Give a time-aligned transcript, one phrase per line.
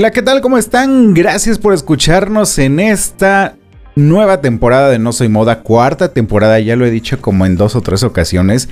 [0.00, 0.40] Hola, ¿qué tal?
[0.40, 1.12] ¿Cómo están?
[1.12, 3.56] Gracias por escucharnos en esta
[3.94, 7.76] nueva temporada de No Soy Moda, cuarta temporada, ya lo he dicho como en dos
[7.76, 8.70] o tres ocasiones.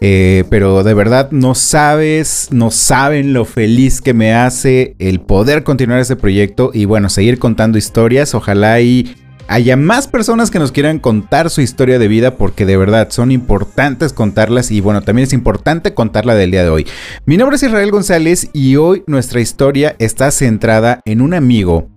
[0.00, 5.64] Eh, pero de verdad no sabes, no saben lo feliz que me hace el poder
[5.64, 8.34] continuar este proyecto y bueno, seguir contando historias.
[8.34, 9.14] Ojalá y
[9.50, 13.32] haya más personas que nos quieran contar su historia de vida porque de verdad son
[13.32, 16.86] importantes contarlas y bueno, también es importante contarla del día de hoy.
[17.26, 21.88] Mi nombre es Israel González y hoy nuestra historia está centrada en un amigo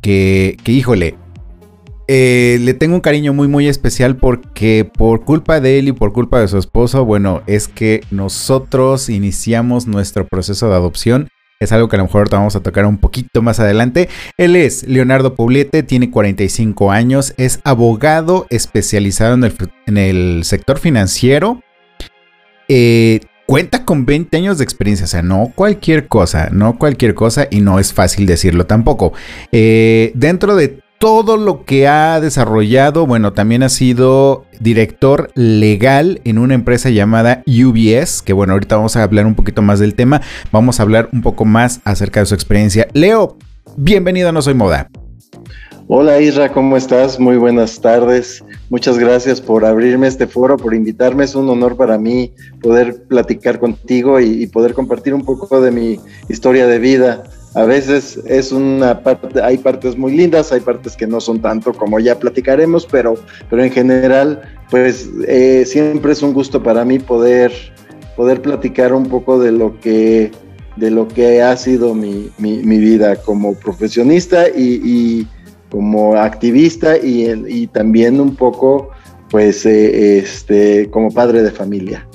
[0.00, 1.16] que, que híjole,
[2.06, 6.12] eh, le tengo un cariño muy muy especial porque por culpa de él y por
[6.12, 11.28] culpa de su esposo, bueno, es que nosotros iniciamos nuestro proceso de adopción
[11.60, 14.08] es algo que a lo mejor vamos a tocar un poquito más adelante.
[14.38, 19.34] Él es Leonardo Poblete, tiene 45 años, es abogado especializado
[19.86, 21.62] en el, sector financiero.
[22.66, 27.46] Eh, cuenta con 20 años de experiencia, o sea, no cualquier cosa, no cualquier cosa
[27.50, 29.12] y no es fácil decirlo tampoco.
[29.52, 36.36] Eh, dentro de todo lo que ha desarrollado, bueno, también ha sido director legal en
[36.36, 40.20] una empresa llamada UBS, que bueno, ahorita vamos a hablar un poquito más del tema,
[40.52, 42.86] vamos a hablar un poco más acerca de su experiencia.
[42.92, 43.38] Leo,
[43.78, 44.90] bienvenido a No Soy Moda.
[45.88, 47.18] Hola Isra, ¿cómo estás?
[47.18, 48.44] Muy buenas tardes.
[48.68, 51.24] Muchas gracias por abrirme este foro, por invitarme.
[51.24, 55.70] Es un honor para mí poder platicar contigo y, y poder compartir un poco de
[55.70, 57.24] mi historia de vida
[57.54, 61.72] a veces es una parte, hay partes muy lindas, hay partes que no son tanto
[61.72, 63.14] como ya platicaremos, pero,
[63.48, 64.40] pero en general,
[64.70, 67.52] pues eh, siempre es un gusto para mí poder,
[68.16, 70.30] poder platicar un poco de lo que,
[70.76, 75.26] de lo que ha sido mi, vida como profesionista y,
[75.70, 78.90] como activista y, también un poco,
[79.28, 82.06] pues, eh, este, como padre de familia.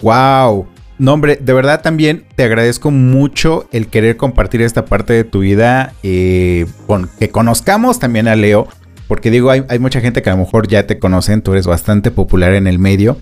[0.00, 0.66] ¡Wow!
[0.98, 5.40] No, hombre, de verdad también te agradezco mucho el querer compartir esta parte de tu
[5.40, 6.66] vida, eh,
[7.18, 8.66] que conozcamos también a Leo,
[9.06, 12.10] porque digo, hay, mucha gente que a lo mejor ya te conocen, tú eres bastante
[12.10, 13.18] popular en el medio,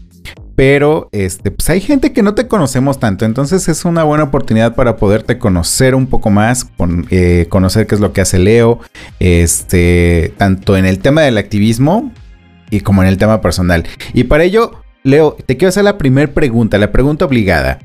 [0.55, 4.77] pero este, pues hay gente que no te conocemos tanto, entonces es una buena oportunidad
[4.77, 6.69] para poderte conocer un poco más,
[7.11, 8.79] eh, conocer qué es lo que hace Leo,
[9.19, 12.13] este, tanto en el tema del activismo
[12.71, 13.85] y como en el tema personal.
[14.13, 17.79] Y para ello, Leo, te quiero hacer la primera pregunta, la pregunta obligada.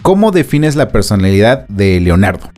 [0.00, 2.50] ¿Cómo defines la personalidad de Leonardo?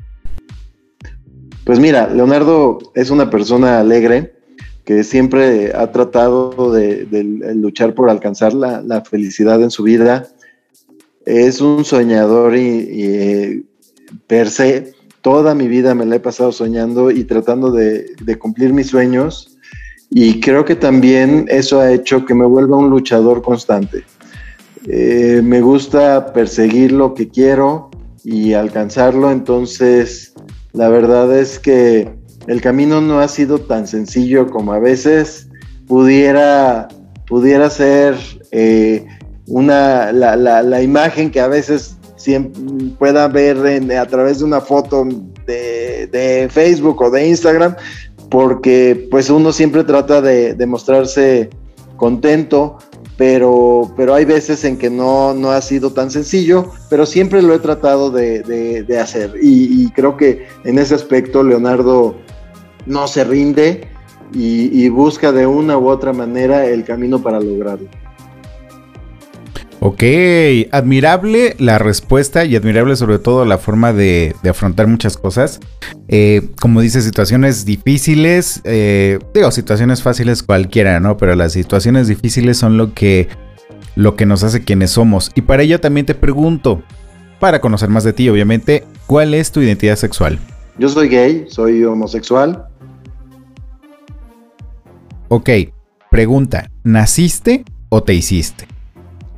[1.65, 4.37] Pues mira, Leonardo es una persona alegre
[4.85, 7.09] que siempre ha tratado de,
[7.57, 10.29] luchar por alcanzar la, felicidad en su vida.
[11.27, 13.67] Es un soñador y, y,
[14.29, 14.93] per se,
[15.23, 19.54] toda mi vida me la he pasado soñando y tratando de cumplir mis sueños
[20.17, 24.05] y creo que también eso ha hecho que me vuelva un luchador constante.
[24.87, 27.91] Eh, me gusta perseguir lo que quiero
[28.23, 30.33] y alcanzarlo, entonces
[30.73, 32.13] la verdad es que
[32.47, 35.49] el camino no ha sido tan sencillo como a veces
[35.89, 36.87] pudiera,
[37.27, 38.15] pudiera ser
[38.53, 39.05] eh,
[39.49, 41.97] una, la, imagen que a veces
[43.01, 43.57] pueda ver
[43.99, 45.09] a través de una foto
[45.45, 47.75] de, de Facebook o de Instagram,
[48.31, 51.51] porque pues uno siempre trata de, mostrarse
[51.97, 52.79] contento,
[53.17, 57.55] pero, pero hay veces en que no, no ha sido tan sencillo, pero siempre lo
[57.55, 59.35] he tratado de, hacer.
[59.41, 62.17] Y, creo que en ese aspecto Leonardo
[62.87, 63.89] no se rinde
[64.33, 67.89] y, busca de una u otra manera el camino para lograrlo.
[69.87, 70.03] Ok,
[70.73, 75.61] admirable la respuesta y admirable sobre todo la forma de, afrontar muchas cosas.
[76.09, 81.19] Eh, como dice, situaciones difíciles, eh, digo, situaciones fáciles cualquiera, ¿no?
[81.19, 83.29] Pero las situaciones difíciles son lo que,
[83.95, 85.31] lo que nos hace quienes somos.
[85.35, 86.83] Y para ello también te pregunto,
[87.39, 90.39] para conocer más de ti, obviamente, ¿cuál es tu identidad sexual?
[90.79, 92.69] Yo soy gay, soy homosexual.
[95.29, 95.51] Ok,
[96.11, 98.67] pregunta, ¿naciste o te hiciste?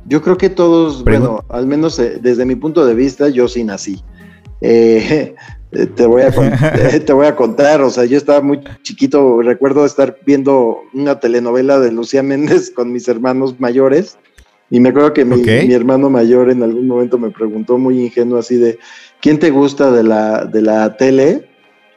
[0.07, 3.63] Yo creo que todos, bueno, al menos eh, desde mi punto de vista, yo sí
[3.63, 4.01] nací.
[4.61, 5.35] Eh,
[5.95, 6.27] te, voy a
[6.75, 11.19] eh, te voy a contar, o sea, yo estaba muy chiquito, recuerdo estar viendo una
[11.19, 14.17] telenovela de Lucía Méndez con mis hermanos mayores
[14.69, 18.37] y me acuerdo que mi, mi, hermano mayor en algún momento me preguntó muy ingenuo
[18.37, 18.79] así de,
[19.21, 21.47] ¿quién te gusta de la, de la tele?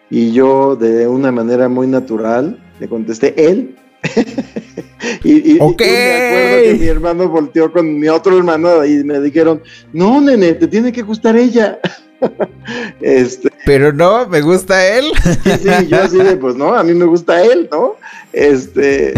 [0.08, 3.76] Y yo de una manera muy natural le contesté, él.
[5.24, 9.62] y, me acuerdo que mi hermano volteó con mi otro hermano y me dijeron,
[9.92, 11.78] no, nene, te tiene que gustar ella.
[13.00, 15.06] este, Pero no, me gusta él.
[15.44, 17.96] sí, yo así de, pues no, a mí me gusta él, ¿no?
[18.32, 19.14] Este,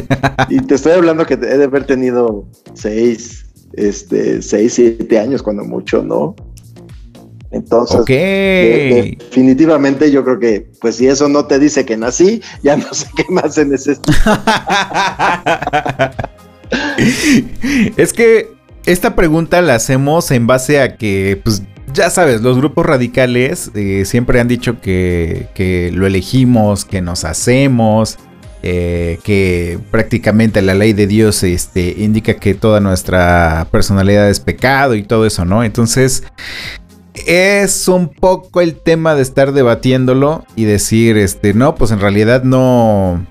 [0.49, 5.65] y te estoy hablando que he de haber tenido seis, este, seis, siete años cuando
[5.65, 6.35] mucho, ¿no?
[7.53, 12.87] Entonces, definitivamente yo creo que, pues si eso no te dice que nací, ya no
[12.93, 14.11] sé qué más se necesita.
[17.97, 18.49] es que
[18.87, 21.63] esta pregunta la hacemos en base a que, pues
[21.93, 27.25] ya sabes, los grupos radicales eh, siempre han dicho que, que, lo elegimos, que nos
[27.25, 28.19] hacemos,
[28.65, 34.95] eh, que prácticamente la ley de Dios este, indica que toda nuestra personalidad es pecado
[34.95, 35.65] y todo eso, ¿no?
[35.65, 36.23] Entonces,
[37.15, 42.43] es un poco el tema de estar debatiéndolo y decir, este, no, pues en realidad
[42.43, 43.27] no,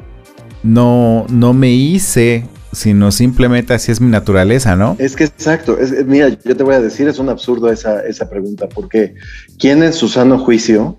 [0.64, 4.96] no, no me hice, sino simplemente así es mi naturaleza, ¿no?
[5.00, 8.70] Es que exacto, mira, yo te voy a decir, es un absurdo esa, esa pregunta,
[8.70, 9.16] porque
[9.58, 10.98] ¿quién en su sano juicio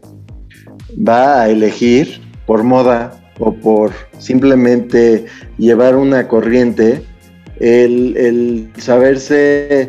[0.96, 5.26] va a elegir por moda o por simplemente
[5.58, 7.02] llevar una corriente
[7.60, 9.88] el, saberse...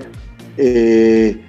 [0.58, 1.40] Eh,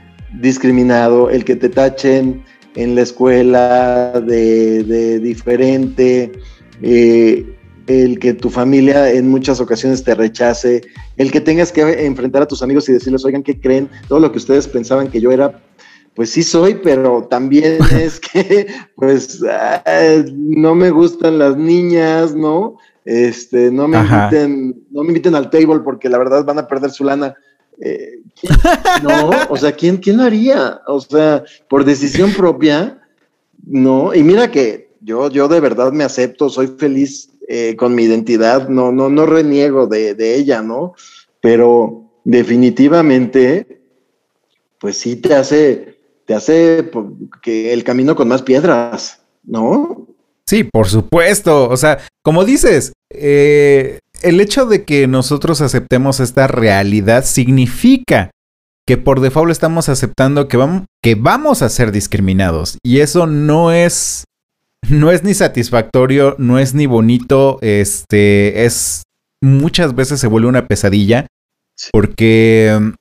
[0.41, 2.43] discriminado, el que te tachen
[2.77, 6.33] en la escuela de, diferente,
[6.83, 7.47] eh,
[7.87, 10.83] el que tu familia en muchas ocasiones te rechace,
[11.17, 13.89] el que tengas que enfrentar a tus amigos y decirles, oigan, ¿qué creen?
[14.09, 15.63] Todo lo que ustedes pensaban que yo era,
[16.15, 18.67] pues sí soy, pero también es que,
[18.97, 19.41] pues,
[20.33, 22.77] no me gustan las niñas, ¿no?
[23.05, 26.91] Este, no me inviten, no me inviten al table porque la verdad van a perder
[26.91, 27.35] su lana.
[27.81, 28.21] Eh,
[29.03, 30.81] no, o sea, ¿quién, ¿quién haría?
[30.87, 33.01] O sea, por decisión propia,
[33.67, 34.15] no.
[34.15, 38.69] Y mira que yo, yo de verdad me acepto, soy feliz eh, con mi identidad,
[38.69, 40.95] no, no, no reniego de, de, ella, ¿no?
[41.41, 43.83] Pero definitivamente,
[44.81, 46.91] pues sí te hace, te hace
[47.43, 50.07] que el camino con más piedras, ¿no?
[50.47, 51.69] Sí, por supuesto.
[51.69, 58.31] O sea, como dices, eh, el hecho de que nosotros aceptemos esta realidad significa
[58.87, 62.79] que por default estamos aceptando que vamos, que vamos a ser discriminados.
[62.83, 64.25] Y eso no es.
[64.91, 67.59] No es ni satisfactorio, no es ni bonito.
[67.63, 69.03] Este es.
[69.41, 71.27] Muchas veces se vuelve una pesadilla.
[71.93, 72.93] Porque.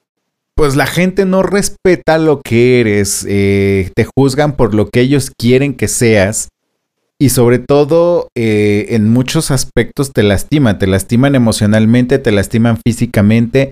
[0.56, 3.26] Pues la gente no respeta lo que eres.
[3.28, 6.50] Eh, te juzgan por lo que ellos quieren que seas.
[7.24, 13.72] Y sobre todo, eh, en muchos aspectos te lastiman, te lastiman emocionalmente, te lastiman físicamente.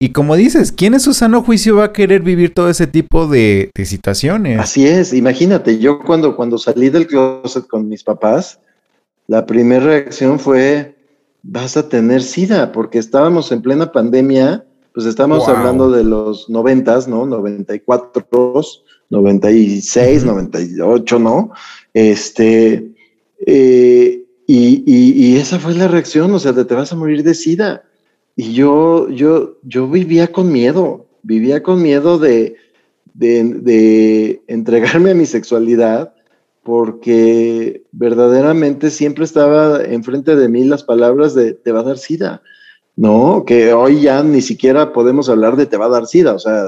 [0.00, 3.26] Y como dices, ¿quién en su sano juicio va a querer vivir todo ese tipo
[3.26, 4.58] de, situaciones?
[4.58, 8.58] Así es, imagínate, yo cuando, cuando salí del closet con mis papás,
[9.26, 10.96] la primera reacción fue,
[11.42, 14.64] vas a tener SIDA, porque estábamos en plena pandemia,
[14.94, 17.26] pues estamos hablando de los noventas, ¿no?
[17.26, 18.24] 94,
[19.10, 21.50] 96, 98, ¿no?
[21.94, 22.92] Este,
[23.46, 27.84] eh, y, esa fue la reacción, o sea, te, te vas a morir de sida.
[28.34, 32.56] Y yo, yo, yo vivía con miedo, vivía con miedo de,
[33.14, 36.14] de, entregarme a mi sexualidad,
[36.62, 42.42] porque verdaderamente siempre estaba enfrente de mí las palabras de te va a dar sida,
[42.96, 43.44] ¿no?
[43.46, 46.64] Que hoy ya ni siquiera podemos hablar de te va a dar sida, o sea,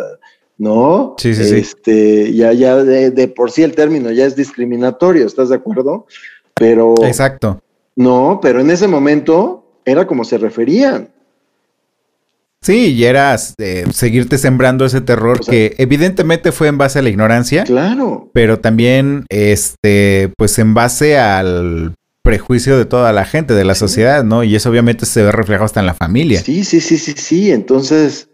[0.61, 1.15] ¿no?
[1.17, 5.57] Sí, sí, este, Ya, ya de, por sí el término ya es discriminatorio, ¿estás de
[5.57, 6.07] acuerdo?
[6.55, 6.95] Pero.
[7.03, 7.63] Exacto.
[7.97, 11.09] No, pero en ese momento era como se referían.
[12.61, 17.09] Sí, y era eh, seguirte sembrando ese terror que evidentemente fue en base a la
[17.09, 17.65] ignorancia.
[17.65, 18.29] Claro.
[18.35, 24.25] Pero también, este, pues en base al prejuicio de toda la gente, de la sociedad,
[24.25, 24.45] ¿no?
[24.45, 26.43] Y eso obviamente se ve reflejado hasta en la familia.
[26.43, 27.51] Sí, sí, sí, sí, sí.
[27.51, 28.29] Entonces,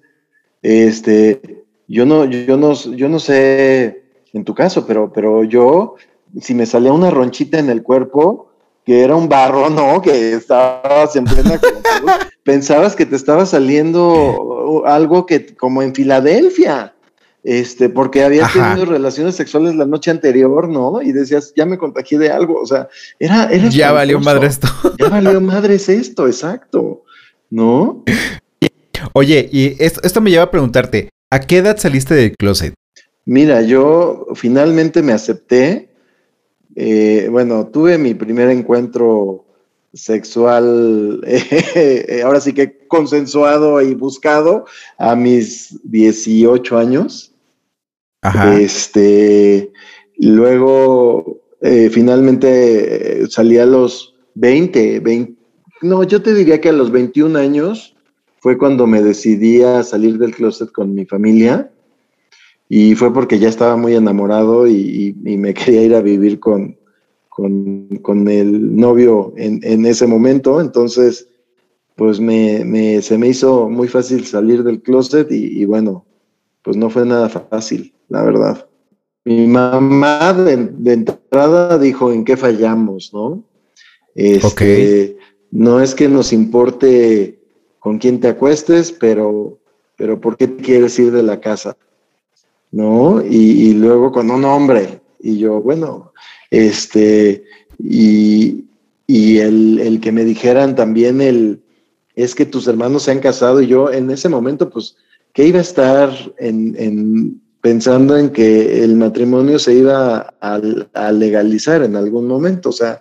[0.63, 4.03] Este, yo no, yo no, yo no sé
[4.33, 5.95] en tu caso, pero, pero yo,
[6.41, 8.51] si me salía una ronchita en el cuerpo,
[8.85, 10.01] que era un barro, ¿no?
[10.01, 11.61] Que estabas en plena
[12.45, 16.95] pensabas que te estaba saliendo algo que como en Filadelfia,
[17.43, 21.03] este, porque había tenido relaciones sexuales la noche anterior, ¿no?
[21.03, 22.89] Y decías, ya me contagié de algo, o sea,
[23.19, 23.45] era...
[23.51, 24.69] era ya valió madre esto.
[24.99, 27.03] Ya valió madre esto, exacto,
[27.51, 28.05] ¿no?
[29.13, 32.75] Oye, y esto, esto me lleva a preguntarte, ¿a qué edad saliste del closet?
[33.25, 35.91] Mira, yo finalmente me acepté.
[36.75, 39.45] Eh, bueno, tuve mi primer encuentro
[39.93, 44.67] sexual, eh, ahora sí que consensuado y buscado
[44.99, 47.33] a mis 18 años.
[48.21, 48.59] Ajá.
[48.61, 49.73] Este,
[50.19, 55.35] luego, eh, finalmente salí a los 20, 20,
[55.83, 57.96] no, yo te diría que a los 21 años
[58.47, 61.69] fue cuando me decidí a salir del closet con mi familia
[62.69, 66.79] y fue porque ya estaba muy enamorado y, me quería ir a vivir con,
[67.29, 70.61] con, el novio en, ese momento.
[70.61, 71.29] Entonces,
[71.97, 76.07] pues me, se me hizo muy fácil salir del closet y, bueno,
[76.63, 78.69] pues no fue nada fácil, la verdad.
[79.25, 83.43] Mi mamá de, entrada dijo en qué fallamos, ¿no?
[84.15, 85.17] Este,
[85.51, 87.41] No es que nos importe
[87.87, 89.61] con quién te acuestes, pero,
[89.95, 91.77] pero ¿por qué quieres ir de la casa?
[92.73, 93.25] ¿no?
[93.25, 95.01] Y, luego con un hombre.
[95.21, 96.13] Y yo, bueno,
[96.51, 97.45] este,
[97.79, 98.65] y,
[99.07, 101.63] el, que me dijeran también el,
[102.17, 104.97] es que tus hermanos se han casado y yo en ese momento, pues,
[105.33, 111.95] que iba a estar en, pensando en que el matrimonio se iba a, legalizar en
[111.95, 112.71] algún momento?
[112.71, 113.01] O sea,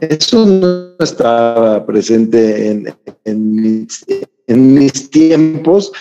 [0.00, 2.94] eso no estaba presente en,
[3.24, 5.92] en mis tiempos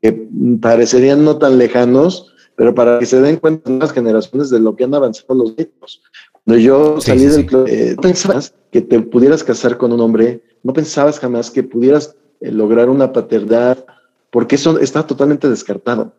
[0.00, 0.28] que
[0.60, 4.84] parecerían no tan lejanos, pero para que se den cuenta las generaciones de lo que
[4.84, 6.02] han avanzado los niños.
[6.32, 10.72] Cuando yo salí del club, eh, pensabas que te pudieras casar con un hombre, no
[10.72, 13.84] pensabas jamás que pudieras eh, lograr una paternidad,
[14.30, 16.14] porque eso está totalmente descartado.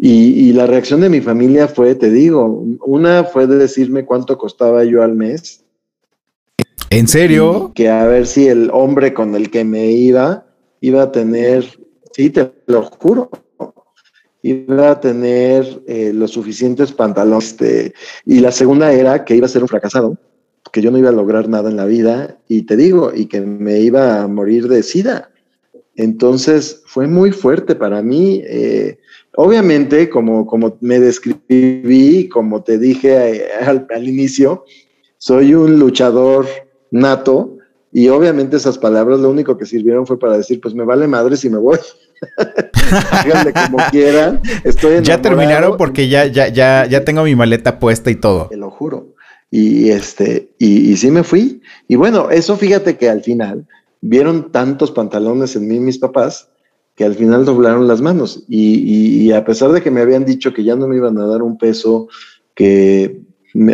[0.00, 4.84] Y, la reacción de mi familia fue, te digo, una fue de decirme cuánto costaba
[4.84, 5.64] yo al mes.
[6.90, 7.72] ¿En serio?
[7.74, 10.46] que a ver si el hombre con el que me iba
[10.80, 11.64] iba a tener
[12.18, 13.30] Sí, te lo juro.
[14.42, 17.50] Iba a tener eh, los suficientes pantalones.
[17.50, 17.94] Este,
[18.26, 20.18] y la segunda era que iba a ser un fracasado,
[20.72, 22.36] que yo no iba a lograr nada en la vida.
[22.48, 25.30] Y te digo, y que me iba a morir de sida.
[25.94, 28.42] Entonces fue muy fuerte para mí.
[28.44, 28.98] Eh,
[29.36, 34.64] obviamente, como, como me describí, como te dije eh, al, al inicio,
[35.18, 36.46] soy un luchador
[36.90, 37.56] nato.
[37.90, 41.36] Y obviamente esas palabras lo único que sirvieron fue para decir, pues me vale madre
[41.36, 41.78] si me voy.
[43.10, 44.40] Háganle como quieran.
[44.64, 48.48] Estoy Ya terminaron porque ya, ya, ya, ya tengo mi maleta puesta y todo.
[48.48, 49.14] Te lo juro.
[49.50, 51.62] Y este, y, sí me fui.
[51.86, 53.66] Y bueno, eso fíjate que al final
[54.00, 56.48] vieron tantos pantalones en mí mis papás
[56.94, 58.44] que al final doblaron las manos.
[58.48, 61.26] Y, y, a pesar de que me habían dicho que ya no me iban a
[61.26, 62.08] dar un peso,
[62.54, 63.22] que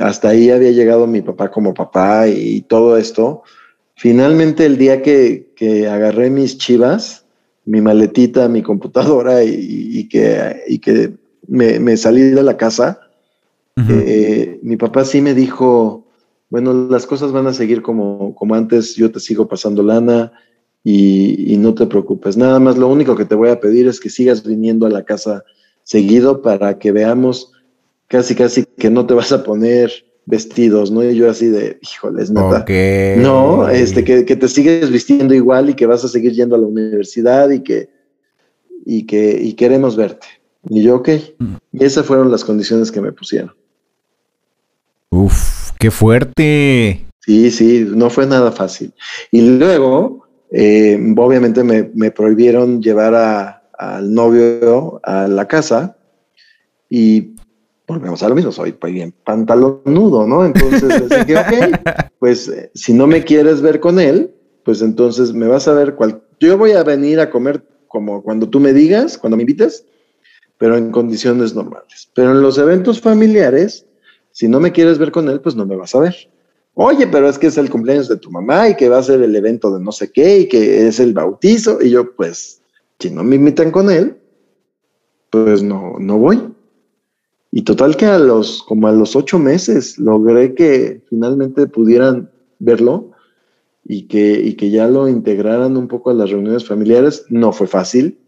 [0.00, 3.42] hasta ahí había llegado mi papá como papá y todo esto,
[3.96, 7.24] finalmente el día que, que agarré mis chivas,
[7.64, 11.14] mi maletita, mi computadora y, que, que
[11.48, 13.00] me, salí de la casa,
[13.88, 16.06] eh, mi papá sí me dijo,
[16.50, 20.32] bueno, las cosas van a seguir como, como antes, yo te sigo pasando lana
[20.84, 22.36] y, no te preocupes.
[22.36, 25.04] Nada más lo único que te voy a pedir es que sigas viniendo a la
[25.04, 25.42] casa
[25.82, 27.53] seguido para que veamos
[28.14, 29.90] casi, casi que no te vas a poner
[30.24, 31.02] vestidos, ¿no?
[31.02, 32.64] Y yo así de, híjoles, neta.
[33.16, 36.66] No, este, que, te sigues vistiendo igual y que vas a seguir yendo a la
[36.68, 37.90] universidad y que,
[38.86, 40.28] y que, y queremos verte.
[40.70, 41.08] Y yo, ok.
[41.38, 41.54] Mm.
[41.72, 43.52] Y esas fueron las condiciones que me pusieron.
[45.10, 47.04] Uf, qué fuerte.
[47.18, 48.94] Sí, sí, no fue nada fácil.
[49.32, 55.96] Y luego, eh, obviamente me, me, prohibieron llevar a, al novio a la casa
[56.88, 57.33] y
[57.86, 60.44] volvemos a lo mismo, soy pues, bien pantalonudo, ¿no?
[60.44, 61.80] Entonces, dije, ok,
[62.18, 64.30] pues eh, si no me quieres ver con él,
[64.64, 66.22] pues entonces me vas a ver cual...
[66.40, 69.84] Yo voy a venir a comer como cuando tú me digas, cuando me invites,
[70.58, 72.10] pero en condiciones normales.
[72.14, 73.86] Pero en los eventos familiares,
[74.32, 76.30] si no me quieres ver con él, pues no me vas a ver.
[76.74, 79.22] Oye, pero es que es el cumpleaños de tu mamá y que va a ser
[79.22, 81.80] el evento de no sé qué y que es el bautizo.
[81.80, 82.60] Y yo, pues,
[82.98, 84.16] si no me invitan con él,
[85.30, 86.53] pues no, no voy.
[87.56, 93.12] Y total que a los, como a los ocho meses, logré que finalmente pudieran verlo
[93.84, 97.26] y que, y que ya lo integraran un poco a las reuniones familiares.
[97.28, 98.18] No fue fácil.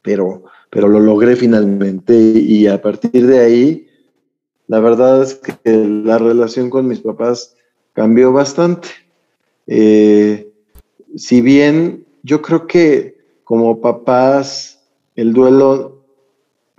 [0.00, 3.88] pero, pero lo logré finalmente y a partir de ahí,
[4.68, 7.54] la verdad es que la relación con mis papás
[7.92, 8.88] cambió bastante.
[9.66, 10.50] Eh,
[11.14, 14.80] si bien yo creo que como papás,
[15.14, 16.03] el duelo,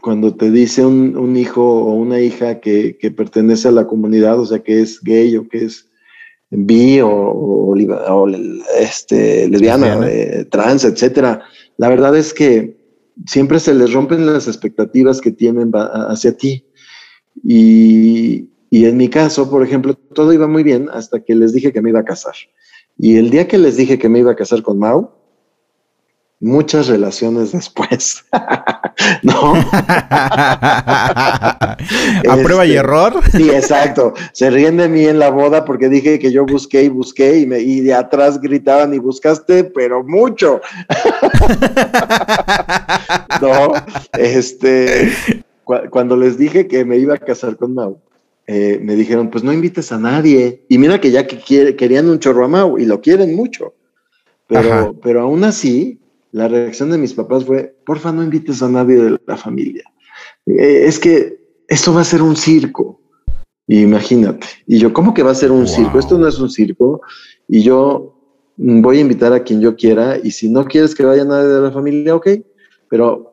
[0.06, 4.60] cuando te dice un, hijo o una hija que, pertenece a la comunidad, o sea,
[4.60, 5.90] que es gay o que es
[6.52, 7.76] bi o,
[8.80, 11.42] este, lesbiana, eh, trans, etcétera,
[11.78, 12.78] la verdad es que
[13.26, 16.68] siempre se les rompen las expectativas que tienen hacia ti.
[17.44, 21.74] Y, y en mi caso, por ejemplo, todo iba muy bien hasta que les dije
[21.74, 22.36] que me iba a casar.
[22.96, 25.10] Y el día que les dije que me iba a casar con Mau,
[26.46, 28.24] muchas relaciones después.
[29.24, 29.54] ¿No?
[29.74, 31.76] ¿A
[32.44, 33.14] prueba y este, error?
[33.32, 34.14] Sí, exacto.
[34.32, 37.48] Se ríen de mí en la boda porque dije que yo busqué y busqué y,
[37.48, 40.62] me, y de atrás gritaban y buscaste, pero mucho.
[43.42, 43.74] no,
[44.18, 45.12] este,
[45.64, 48.00] cuando les dije que me iba a casar con Mau,
[48.48, 50.64] eh, me dijeron, pues no invites a nadie.
[50.70, 53.74] Y mira que ya que querían un chorro a Mau y lo quieren mucho.
[54.48, 56.00] Pero, pero aún así,
[56.36, 59.86] la reacción de mis papás fue, porfa, no invites a nadie de la familia.
[60.46, 61.40] Eh, es que
[61.70, 63.00] esto va a ser un circo.
[63.68, 64.46] Imagínate.
[64.68, 65.98] Y yo, ¿cómo que va a ser un circo?
[65.98, 67.00] Esto no es un circo.
[67.48, 68.20] Y yo
[68.58, 70.20] voy a invitar a quien yo quiera.
[70.22, 72.28] Y si no quieres que vaya nadie de la familia, ok.
[72.90, 73.32] Pero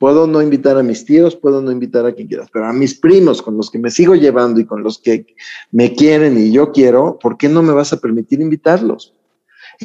[0.00, 2.98] Puedo no invitar a mis tíos, puedo no invitar a quien quieras, pero a mis
[2.98, 5.26] primos con los que me sigo llevando y con los que
[5.72, 9.14] me quieren y yo quiero, ¿por qué no me vas a permitir invitarlos?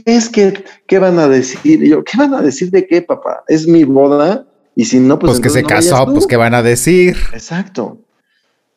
[0.03, 1.81] Es que, ¿qué van a decir?
[1.83, 3.43] yo, ¿qué van a decir de qué, papá?
[3.47, 5.31] Es mi boda y si no, pues...
[5.31, 7.15] Pues que se casó, pues ¿qué van a decir?
[7.33, 7.99] Exacto.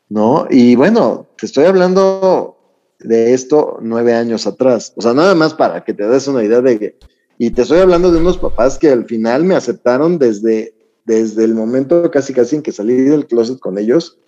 [0.08, 0.46] ¿No?
[0.50, 2.56] Y bueno, te estoy hablando
[3.00, 4.92] de esto nueve años atrás.
[4.96, 6.98] O sea, nada más para que te des una idea de que...
[7.40, 10.75] Y te estoy hablando de unos papás que al final me aceptaron desde
[11.08, 14.18] desde el momento casi casi en que salí del closet con ellos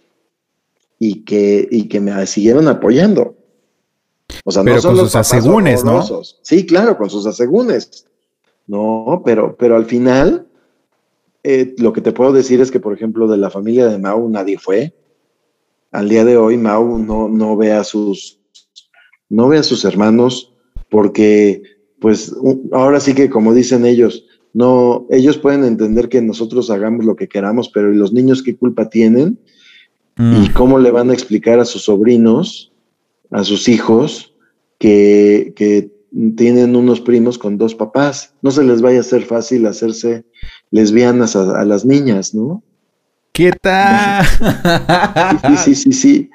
[0.98, 3.36] y que, y que me siguieron apoyando.
[4.44, 6.02] O sea, pero no son con sus asegúnes, ¿no?
[6.42, 8.06] Sí, claro, con sus asegúnes.
[8.66, 10.46] No, pero, pero al final,
[11.42, 14.28] eh, lo que te puedo decir es que, por ejemplo, de la familia de Mau
[14.28, 14.94] nadie fue.
[15.90, 18.38] Al día de hoy, Mau no, no ve a sus,
[19.28, 20.54] no ve a sus hermanos
[20.88, 21.62] porque,
[22.00, 22.34] pues,
[22.72, 27.28] ahora sí que, como dicen ellos, no, ellos pueden entender que nosotros hagamos lo que
[27.28, 29.38] queramos, pero los niños qué culpa tienen?
[30.16, 30.52] ¿Y mm.
[30.54, 32.69] cómo le van a explicar a sus sobrinos,
[33.30, 34.34] a sus hijos,
[34.78, 35.90] que, que
[36.36, 38.34] tienen unos primos con dos papás?
[38.42, 40.24] No se les vaya a hacer fácil hacerse
[40.70, 42.62] lesbianas a, las niñas, ¿no?
[43.32, 44.24] ¿Qué tal?
[45.56, 46.30] Sí, sí, sí, sí.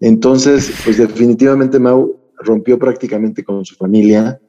[0.00, 4.40] Entonces, pues definitivamente Mau rompió prácticamente con su familia.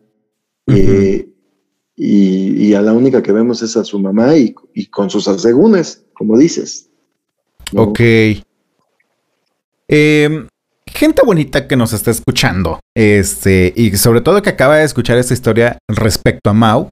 [0.67, 1.29] eh,
[1.95, 4.53] y, a la única que vemos es a su mamá y,
[4.87, 6.89] con sus asegúnes, como dices.
[7.73, 7.99] Ok.
[9.87, 10.47] Em,
[10.95, 15.33] gente bonita que nos está escuchando, este, y sobre todo que acaba de escuchar esta
[15.33, 16.89] historia respecto a Mau.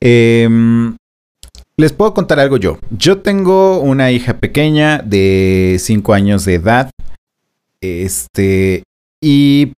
[0.00, 0.96] Em,
[1.76, 2.78] les puedo contar algo yo.
[2.90, 6.90] Yo tengo una hija pequeña de 5 años de edad.
[7.80, 8.82] Este,
[9.20, 9.72] y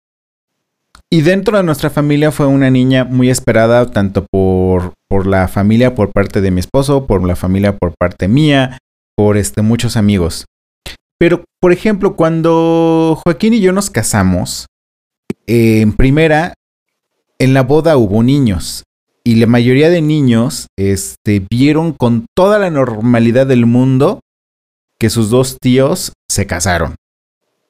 [1.13, 5.93] y dentro de nuestra familia fue una niña muy esperada, tanto por, por la familia
[5.93, 8.77] por parte de mi esposo, por la familia por parte mía,
[9.17, 10.45] por este, muchos amigos.
[11.21, 14.65] Pero, por ejemplo, cuando Joaquín y yo nos casamos,
[15.45, 16.55] en primera,
[17.37, 18.85] en la boda hubo niños.
[19.23, 24.19] Y la mayoría de niños este, vieron con toda la normalidad del mundo
[24.99, 26.95] que sus dos tíos se casaron.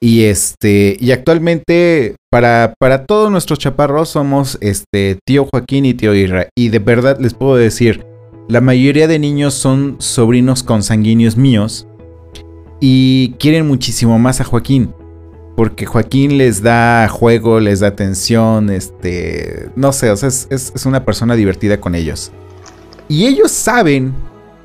[0.00, 6.14] Y este, y actualmente para, para todos nuestros chaparros somos este tío Joaquín y tío
[6.14, 6.48] Irra.
[6.56, 8.06] Y de verdad les puedo decir,
[8.48, 11.86] la mayoría de niños son sobrinos consanguíneos míos
[12.84, 14.92] y quieren muchísimo más a Joaquín.
[15.54, 20.84] Porque Joaquín les da juego, les da atención, este, no sé, o sea, es, es
[20.84, 22.32] una persona divertida con ellos.
[23.08, 24.12] Y ellos saben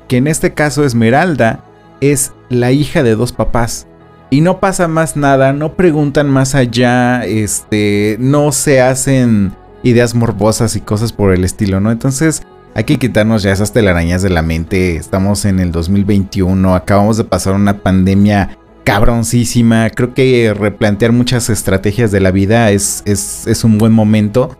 [0.08, 1.64] que en este caso Esmeralda
[2.00, 3.86] es la hija de dos papás
[4.30, 9.52] y no pasa más nada, no preguntan más allá, este, no se hacen
[9.84, 11.92] ideas morbosas y cosas por el estilo, ¿no?
[11.92, 12.42] Entonces
[12.74, 17.24] hay que quitarnos ya esas telarañas de la mente, estamos en el 2021, acabamos de
[17.24, 23.64] pasar una pandemia cabroncísima, creo que replantear muchas estrategias de la vida es, es, es
[23.64, 24.56] un buen momento.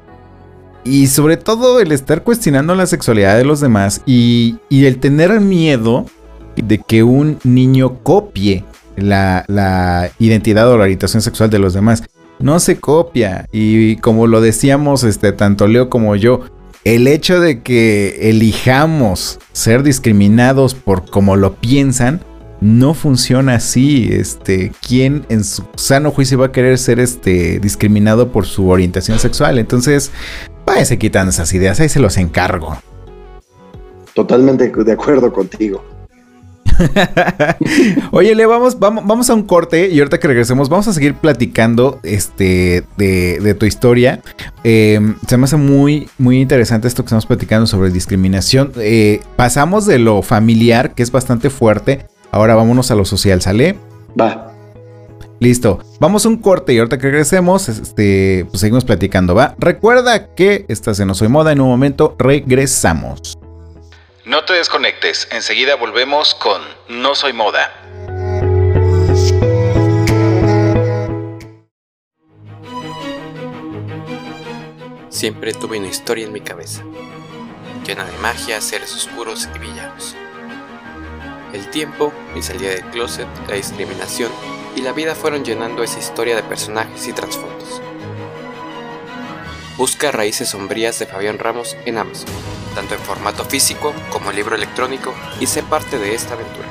[0.85, 5.41] Y sobre todo el estar cuestionando la sexualidad de los demás y, y el tener
[5.41, 6.07] miedo
[6.57, 8.65] de que un niño copie
[8.97, 12.05] la, identidad o la orientación sexual de los demás.
[12.39, 13.49] No se copia.
[13.53, 16.43] Y como lo decíamos, este, tanto Leo como yo,
[16.85, 22.21] el hecho de que elijamos ser discriminados por como lo piensan,
[22.61, 24.09] no funciona así.
[24.13, 29.19] Este, ¿quién en su sano juicio va a querer ser este discriminado por su orientación
[29.19, 29.59] sexual?
[29.59, 30.11] Entonces,
[30.67, 32.77] váyase quitando esas ideas, ahí se los encargo.
[34.15, 35.98] Totalmente de acuerdo contigo.
[38.13, 41.15] Oye, le vamos, vamos, vamos a un corte y ahorita que regresemos vamos a seguir
[41.15, 44.21] platicando este, de, tu historia.
[44.65, 48.73] Em, se me hace muy, muy interesante esto que estamos platicando sobre discriminación.
[48.77, 53.77] Eh, pasamos de lo familiar, que es bastante fuerte, ahora vámonos a lo social, ¿sale?
[54.19, 54.53] Va.
[55.41, 59.55] Listo, vamos a un corte y ahorita que regresemos, este, pues seguimos platicando, ¿va?
[59.59, 63.39] Recuerda que estás en No Soy Moda, en un momento regresamos.
[64.29, 67.73] No te desconectes, enseguida volvemos con No Soy Moda.
[75.09, 76.85] Siempre tuve una historia en mi cabeza,
[77.87, 80.15] llena de magia, seres oscuros y villanos.
[81.55, 84.31] El tiempo, mi salida del closet, la discriminación
[84.77, 87.81] y la vida fueron llenando esa historia de personajes y trasfondos.
[89.79, 92.29] Busca Raíces Sombrías de Fabián Ramos en Amazon,
[92.75, 96.69] tanto en formato físico como libro electrónico, y sé parte de esta aventura.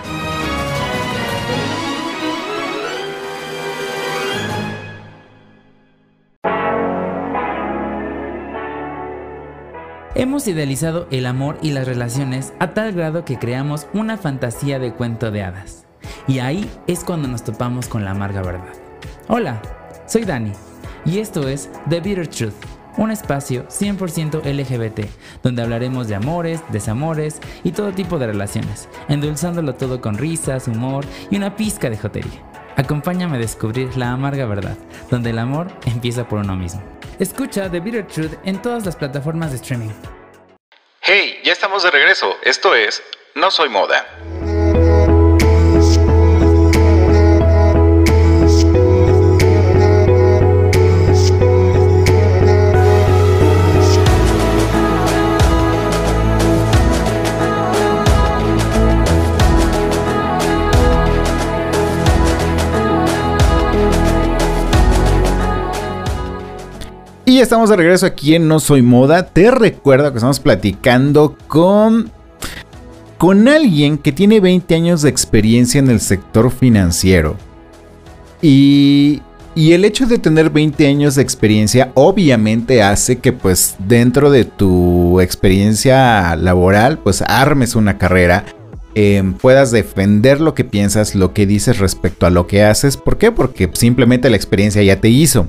[10.16, 14.92] Hemos idealizado el amor y las relaciones a tal grado que creamos una fantasía de
[14.92, 15.86] cuento de hadas.
[16.28, 18.74] Y ahí es cuando nos topamos con la amarga verdad.
[19.28, 19.62] Hola,
[20.08, 20.54] soy Dani,
[21.06, 25.08] y esto es The Bitter Truth un espacio 100% LGBT,
[25.44, 31.06] donde hablaremos de amores, desamores y todo tipo de relaciones, endulzándolo todo con risas, humor
[31.30, 32.44] y una pizca de jotería.
[32.76, 34.78] Acompáñame a descubrir la amarga verdad,
[35.10, 36.84] donde el amor empieza por uno mismo.
[37.20, 39.90] Escucha The Bitter Truth en todas las plataformas de streaming.
[41.02, 42.36] Hey, ya estamos de regreso.
[42.44, 43.02] Esto es
[43.34, 44.06] No Soy Moda.
[67.38, 69.28] Y estamos de regreso aquí en No Soy Moda.
[69.28, 72.10] Te recuerdo que estamos platicando con
[73.20, 77.36] con alguien que tiene 20 años de experiencia en el sector financiero.
[78.42, 79.22] Y,
[79.54, 84.46] y, el hecho de tener 20 años de experiencia obviamente hace que pues dentro de
[84.46, 88.46] tu experiencia laboral pues armes una carrera,
[88.96, 92.98] em, puedas defender lo que piensas, lo que dices respecto a lo que haces.
[92.98, 93.32] ¿Por qué?
[93.32, 95.46] Porque simplemente la experiencia ya te hizo.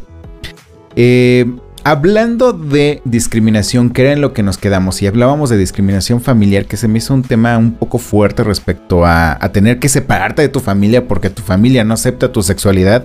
[0.95, 1.47] Eh,
[1.89, 6.67] Hablando de discriminación, que era en lo que nos quedamos, y hablábamos de discriminación familiar,
[6.67, 10.51] que se me hizo un tema un poco fuerte respecto a, tener que separarte de
[10.51, 13.05] tu familia porque tu familia no acepta tu sexualidad,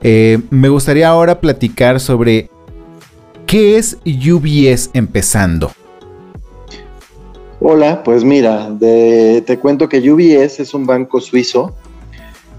[0.00, 2.48] eh, me gustaría ahora platicar sobre
[3.44, 5.70] qué es UBS empezando.
[7.60, 11.74] Hola, pues mira, te cuento que UBS es un banco suizo,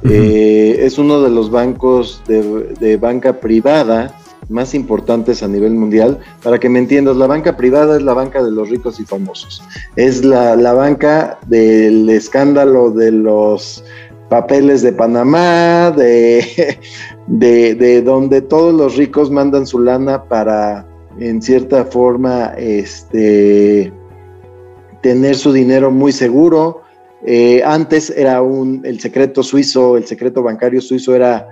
[0.07, 6.19] eh, es uno de los bancos de banca privada más importantes a nivel mundial.
[6.43, 9.61] Para que me entiendas, la banca privada es la banca de los ricos y famosos.
[9.95, 13.83] Es la, banca del escándalo de los
[14.29, 16.77] papeles de Panamá, de,
[17.27, 20.87] de, donde todos los ricos mandan su lana para,
[21.19, 23.93] en cierta forma, este,
[25.01, 26.81] tener su dinero muy seguro.
[27.25, 31.47] Eh, antes era un, el secreto suizo, el secreto bancario suizo era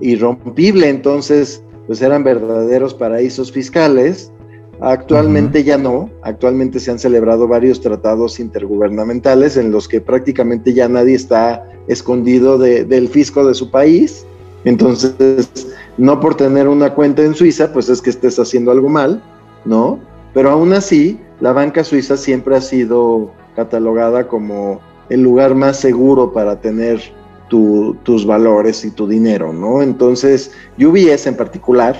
[0.00, 4.32] irrompible, entonces pues eran verdaderos paraísos fiscales.
[4.80, 10.88] Actualmente ya no, actualmente se han celebrado varios tratados intergubernamentales en los que prácticamente ya
[10.88, 14.26] nadie está escondido del fisco de su país.
[14.64, 19.22] Entonces, no por tener una cuenta en Suiza, pues es que estés haciendo algo mal,
[19.64, 20.00] ¿no?
[20.32, 26.32] Pero aún así, la banca suiza siempre ha sido catalogada como el lugar más seguro
[26.32, 27.00] para tener
[27.48, 29.82] tus valores y tu dinero, ¿no?
[29.82, 31.96] Entonces, UBS en particular,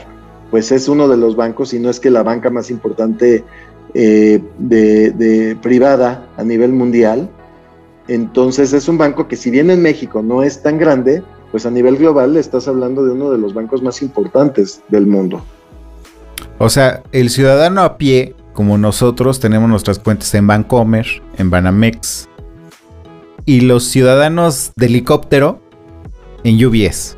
[0.51, 3.45] pues es uno de los bancos, y no es que la banca más importante
[3.97, 7.31] eh, de, privada a nivel mundial.
[8.09, 11.71] Entonces es un banco que si bien en México no es tan grande, pues a
[11.71, 15.45] nivel global estás hablando de uno de los bancos más importantes del mundo.
[16.59, 21.07] O sea, el ciudadano a pie, como nosotros, tenemos nuestras cuentas en Bancomer,
[21.39, 22.29] en Banamex,
[23.47, 25.61] y los ciudadanos de helicóptero
[26.45, 27.17] en UBS.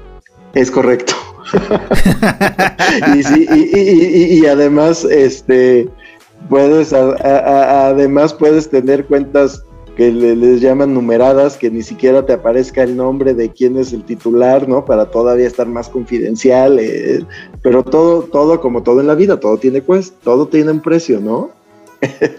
[0.55, 1.12] Es correcto.
[3.15, 5.89] y, además, este,
[6.49, 9.62] puedes, además puedes tener cuentas
[9.97, 14.05] que les llaman numeradas, que ni siquiera te aparezca el nombre de quién es el
[14.05, 14.85] titular, ¿no?
[14.85, 17.25] Para todavía estar más confidencial, eh,
[17.62, 21.19] pero todo, todo como todo en la vida, todo tiene cuesta, todo tiene un precio,
[21.19, 21.51] ¿no?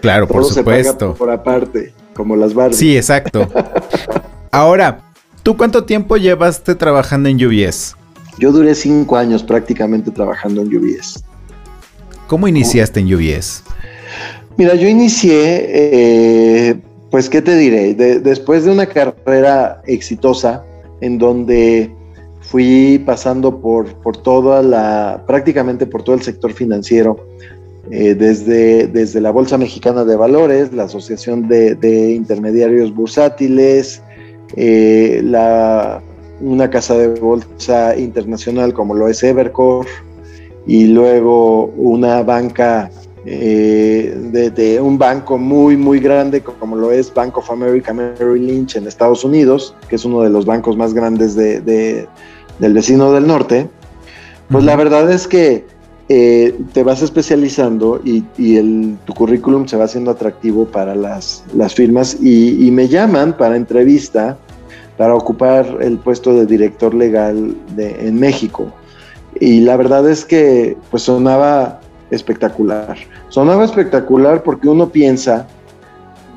[0.00, 1.14] Claro, por supuesto.
[1.14, 2.76] por aparte, como las barras.
[2.76, 3.48] Sí, exacto.
[4.50, 5.00] Ahora,
[5.44, 7.94] ¿tú cuánto tiempo llevaste trabajando en UBS?
[8.38, 11.24] Yo duré cinco años prácticamente trabajando en UBS.
[12.26, 13.62] ¿Cómo iniciaste en UBS?
[14.56, 17.94] Mira, yo inicié eh, pues, ¿qué te diré?
[17.94, 20.64] después de una carrera exitosa
[21.00, 21.94] en donde
[22.40, 27.28] fui pasando por, por toda la, prácticamente por todo el sector financiero,
[27.90, 34.02] eh, desde, desde la Bolsa Mexicana de Valores, la Asociación de, Intermediarios Bursátiles,
[34.56, 36.02] eh, la,
[36.40, 39.88] una casa de bolsa internacional como lo es Evercore,
[40.66, 42.90] y luego una banca
[43.24, 44.14] eh,
[44.54, 48.86] de, un banco muy, muy grande como lo es Bank of America Merrill Lynch en
[48.86, 51.60] Estados Unidos, que es uno de los bancos más grandes de,
[52.58, 53.68] del vecino del norte,
[54.50, 55.64] pues la verdad es que
[56.08, 58.22] eh, te vas especializando y,
[59.04, 61.44] tu currículum se va haciendo atractivo para las,
[61.74, 64.38] firmas y, me llaman para entrevista
[64.96, 68.72] para ocupar el puesto de director legal en México.
[69.38, 72.96] Y la verdad es que pues sonaba espectacular.
[73.28, 75.46] Sonaba espectacular porque uno piensa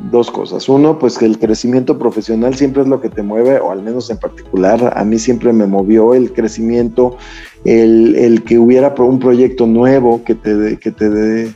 [0.10, 0.68] dos cosas.
[0.68, 4.10] Uno, pues que el crecimiento profesional siempre es lo que te mueve, o al menos
[4.10, 7.18] en particular, a mí siempre me movió el crecimiento,
[7.66, 11.54] el, que hubiera un proyecto nuevo que te, que te,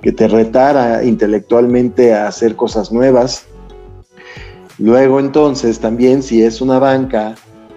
[0.00, 3.46] que te retara intelectualmente a hacer cosas nuevas.
[4.78, 7.34] Luego entonces también si es una banca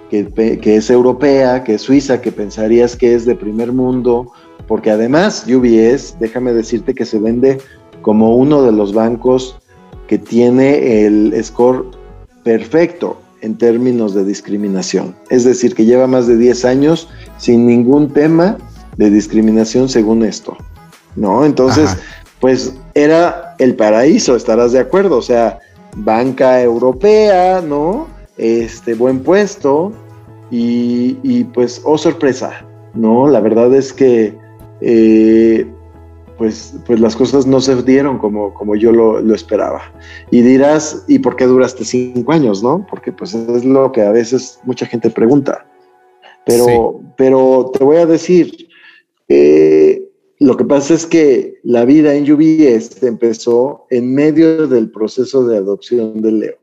[0.09, 0.27] que,
[0.61, 4.31] que es europea, que es suiza, que pensarías que es de primer mundo,
[4.67, 7.57] porque además UBS, déjame decirte que se vende
[8.01, 9.59] como uno de los bancos
[10.07, 11.85] que tiene el score
[12.43, 15.15] perfecto en términos de discriminación.
[15.29, 18.57] Es decir, que lleva más de 10 años sin ningún tema
[18.97, 20.57] de discriminación según esto.
[21.15, 21.45] ¿No?
[21.45, 21.95] Entonces,
[22.39, 25.17] pues era el paraíso, estarás de acuerdo.
[25.17, 25.59] O sea,
[25.95, 28.07] banca europea, ¿no?
[28.37, 29.93] Este, buen puesto.
[30.51, 33.27] Y, y pues, oh sorpresa, ¿no?
[33.27, 34.37] La verdad es que
[34.81, 35.65] eh,
[36.37, 39.81] pues, pues las cosas no se dieron como, como yo lo, esperaba.
[40.31, 42.85] Y dirás, ¿y por qué duraste cinco años, no?
[42.89, 45.65] Porque pues es lo que a veces mucha gente pregunta.
[46.45, 48.67] Pero, pero te voy a decir,
[49.29, 55.47] eh, lo que pasa es que la vida en UBS empezó en medio del proceso
[55.47, 56.57] de adopción de Leo.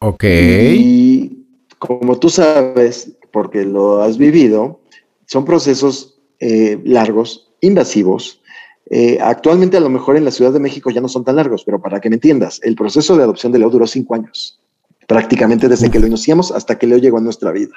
[0.00, 0.24] Ok.
[0.24, 1.46] Y
[1.78, 4.80] como tú sabes, porque lo has vivido,
[5.26, 8.40] son procesos eh, largos, invasivos.
[8.88, 11.64] Eh, actualmente a lo mejor en la Ciudad de México ya no son tan largos,
[11.64, 14.60] pero para que me entiendas, el proceso de adopción de Leo duró cinco años,
[15.08, 17.74] prácticamente desde que lo iniciamos hasta que Leo llegó a nuestra vida.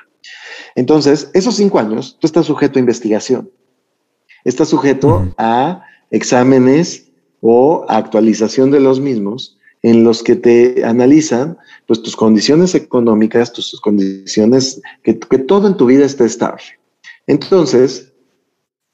[0.75, 3.49] Entonces, esos cinco años, tú estás sujeto a investigación,
[4.43, 7.07] estás sujeto a exámenes
[7.41, 13.79] o actualización de los mismos en los que te analizan pues tus condiciones económicas, tus
[13.81, 16.63] condiciones, que, que todo en tu vida esté estable.
[17.27, 18.08] Entonces,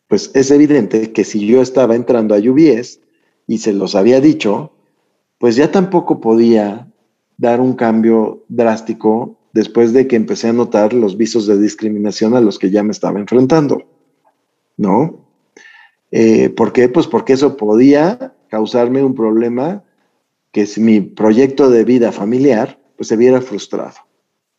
[0.08, 3.00] pues es evidente que si yo estaba entrando a UBS
[3.48, 4.72] y se los había dicho,
[5.38, 6.88] pues ya tampoco podía
[7.38, 12.42] dar un cambio drástico después de que empecé a notar los visos de discriminación a
[12.42, 13.84] los que ya me estaba enfrentando.
[14.78, 15.26] ¿No?
[16.12, 16.90] Eh, ¿Por qué?
[16.90, 19.84] Pues porque eso podía causarme un problema
[20.52, 23.96] que si mi proyecto de vida familiar pues se viera frustrado.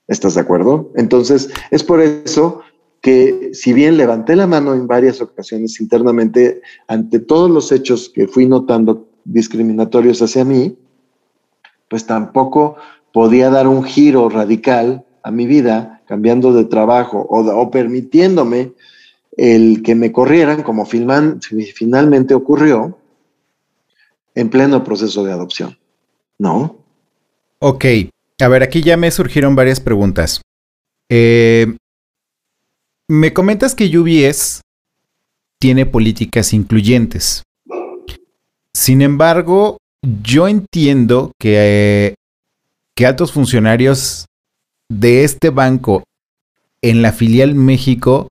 [0.09, 0.93] ¿Estás de acuerdo?
[0.95, 2.61] Entonces, es por eso
[3.07, 8.27] que si bien levanté la mano en varias ocasiones internamente ante todos los hechos que
[8.27, 10.77] fui notando discriminatorios hacia mí,
[11.89, 12.75] pues tampoco
[13.13, 18.73] podía dar un giro radical a mi vida, cambiando de trabajo o, permitiéndome
[19.37, 22.99] el que me corrieran, como finalmente ocurrió,
[24.35, 25.79] en pleno proceso de adopción.
[26.41, 26.79] ¿No?
[27.61, 27.85] Ok.
[28.41, 30.41] A ver, aquí ya me surgieron varias preguntas.
[31.09, 31.77] Eh,
[33.09, 34.63] me comentas que UBS
[35.61, 37.43] tiene políticas incluyentes.
[38.75, 39.79] Sin embargo,
[40.23, 42.15] yo entiendo que,
[42.95, 44.27] que altos funcionarios
[44.89, 46.05] de este banco
[46.83, 48.29] en la filial México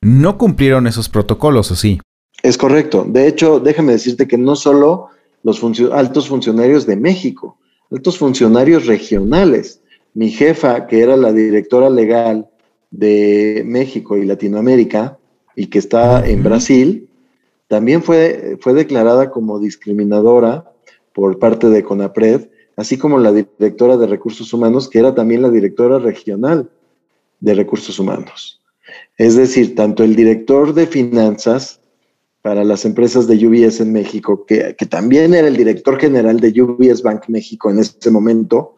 [0.00, 2.00] no cumplieron esos protocolos, ¿o sí?
[2.42, 3.06] Es correcto.
[3.06, 5.08] De hecho, déjame decirte que no solo
[5.42, 7.58] los altos funcionarios de México,
[7.90, 9.80] altos funcionarios regionales.
[10.14, 12.48] Mi jefa, que era la directora legal
[12.94, 15.18] de México y Latinoamérica
[15.56, 17.08] y que está en Brasil,
[17.66, 20.70] también fue, fue declarada como discriminadora
[21.12, 25.50] por parte de CONAPRED, así como la directora de recursos humanos, que era también la
[25.50, 26.70] directora regional
[27.40, 28.60] de recursos humanos.
[29.18, 31.80] Es decir, tanto el director de finanzas
[32.42, 36.62] para las empresas de UBS en México, que, que también era el director general de
[36.62, 38.76] UBS Bank México en ese momento,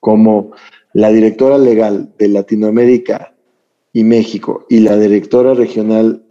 [0.00, 0.52] como
[0.94, 3.34] la directora legal de Latinoamérica
[3.98, 6.22] y México y la directora regional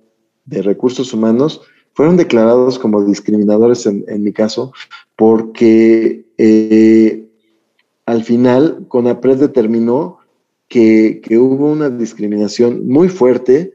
[0.45, 1.59] de recursos humanos,
[1.91, 4.71] fueron declarados como discriminadores en, mi caso,
[5.17, 7.27] porque eh,
[8.05, 10.19] al final CONAPRED determinó
[10.69, 13.73] que, que, hubo una discriminación muy fuerte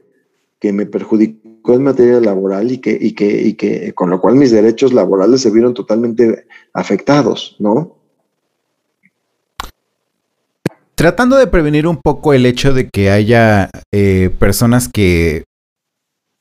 [0.57, 4.37] que me perjudicó en materia laboral y que, y que, y que con lo cual
[4.37, 7.99] mis derechos laborales se vieron totalmente afectados, ¿no?
[10.95, 15.43] Tratando de prevenir un poco el hecho de que haya eh, personas que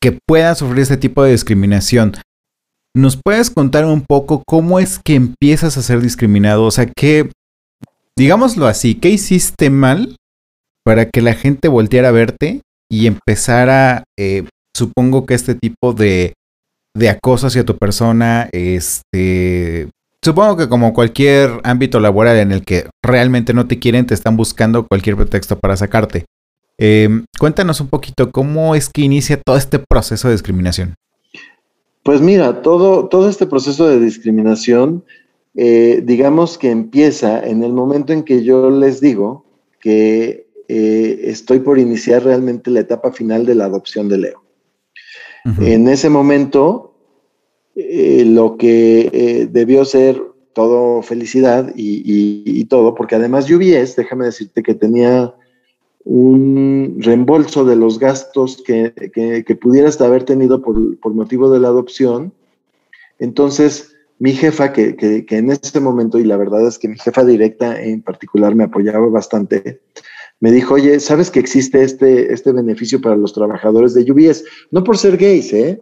[0.02, 2.14] que pueda sufrir este tipo de discriminación.
[2.94, 6.64] ¿Nos puedes contar un poco cómo es que empiezas a ser discriminado?
[6.64, 7.30] O sea, que,
[8.18, 10.16] digámoslo así, ¿qué hiciste mal
[10.84, 14.44] para que la gente volteara a verte y empezara, eh,
[14.76, 16.34] supongo que este tipo de,
[16.94, 19.88] de acoso hacia tu persona, este,
[20.24, 24.36] supongo que como cualquier ámbito laboral en el que realmente no te quieren, te están
[24.36, 26.24] buscando cualquier pretexto para sacarte.
[26.78, 30.94] Em, cuéntanos un poquito cómo es que inicia todo este proceso de discriminación.
[32.02, 35.04] Pues mira, todo, todo este proceso de discriminación,
[35.54, 39.44] eh, digamos que empieza en el momento en que yo les digo
[39.80, 44.42] que eh, estoy por iniciar realmente la etapa final de la adopción de Leo.
[45.60, 46.91] En ese momento,
[47.76, 54.74] eh, lo que debió ser todo felicidad y, todo, porque además UBS, déjame decirte que
[54.74, 55.34] tenía
[56.04, 58.92] un reembolso de los gastos que,
[59.46, 62.32] que, pudieras haber tenido por, por, motivo de la adopción.
[63.18, 67.24] Entonces, mi jefa, que, que, en ese momento, y la verdad es que mi jefa
[67.24, 69.80] directa en particular me apoyaba bastante,
[70.40, 74.44] me dijo, oye, ¿sabes que existe este, este beneficio para los trabajadores de UBS?
[74.70, 75.80] No por ser gays, ¿eh?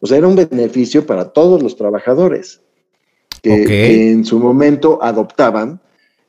[0.00, 2.60] O sea, era un beneficio para todos los trabajadores
[3.42, 5.80] que en su momento adoptaban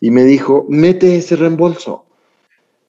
[0.02, 2.06] y me dijo, mete ese reembolso.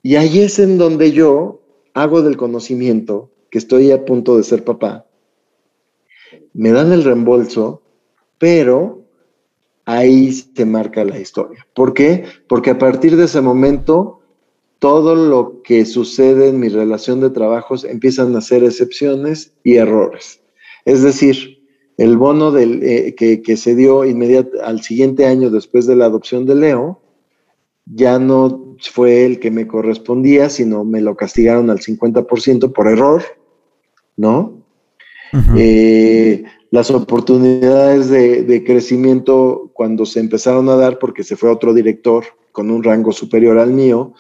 [0.03, 1.61] Y ahí es en donde yo
[1.95, 5.07] hago del conocimiento que estoy a punto de ser papá.
[6.53, 7.83] Me dan el reembolso,
[8.39, 9.03] pero
[9.85, 11.67] ahí se marca la historia.
[11.75, 12.25] ¿Por qué?
[12.49, 14.21] Porque a partir de ese momento,
[14.79, 20.41] todo lo que sucede en mi relación de trabajos empiezan a ser excepciones y errores.
[20.87, 21.59] Es decir,
[21.99, 26.07] el bono del, eh, que, que, se dio inmediato al siguiente año después de la
[26.07, 27.03] adopción de Leo
[27.87, 33.23] ya no fue el que me correspondía, sino me lo castigaron al 50% por error,
[34.17, 34.65] ¿no?
[35.57, 42.25] Eh, las oportunidades de, crecimiento cuando se empezaron a dar, porque se fue otro director
[42.53, 44.15] con un rango superior al mío,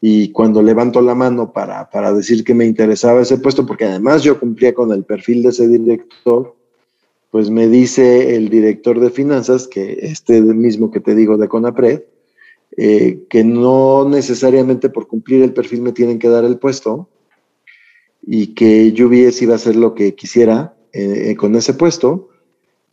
[0.00, 4.22] y cuando levanto la mano para, para decir que me interesaba ese puesto, porque además
[4.22, 6.56] yo cumplía con el perfil de ese director,
[7.30, 12.02] pues me dice el director de finanzas, que este mismo que te digo de Conapred,
[12.76, 17.08] eh, que no necesariamente por cumplir el perfil me tienen que dar el puesto
[18.22, 22.28] y que UBS iba a hacer lo que quisiera eh, con ese puesto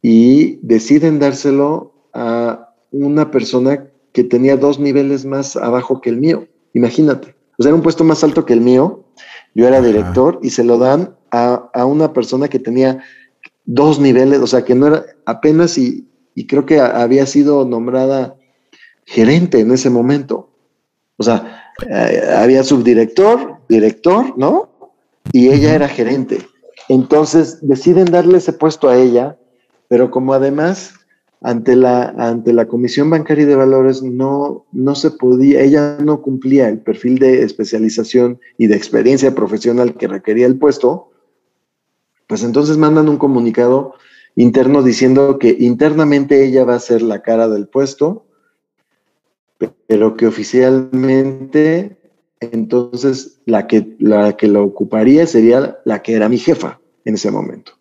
[0.02, 6.48] y deciden dárselo a una persona que tenía dos niveles más abajo que el mío.
[6.78, 7.36] Imagínate.
[7.58, 9.04] O sea, era un puesto más alto que el mío.
[9.56, 13.04] Yo era director y se lo dan a, a, una persona que tenía
[13.66, 18.36] dos niveles, o sea, que no era apenas y, y creo que había sido nombrada
[19.06, 20.52] gerente en ese momento.
[21.18, 24.70] O sea, eh, había subdirector, director, ¿no?
[25.32, 26.46] Y ella era gerente.
[26.90, 29.36] Entonces deciden darle ese puesto a ella,
[29.88, 30.94] pero como además
[31.41, 36.67] ante la, ante la Comisión Bancaria de Valores no, no se podía, ella no cumplía
[36.69, 41.12] el perfil de especialización y de experiencia profesional que requería el puesto,
[42.28, 43.93] pues entonces mandan un comunicado
[44.36, 48.27] interno diciendo que internamente ella va a ser la cara del puesto
[49.88, 51.98] pero que oficialmente
[52.40, 57.31] entonces la que, la que lo ocuparía sería la que era mi jefa en ese
[57.31, 57.77] momento.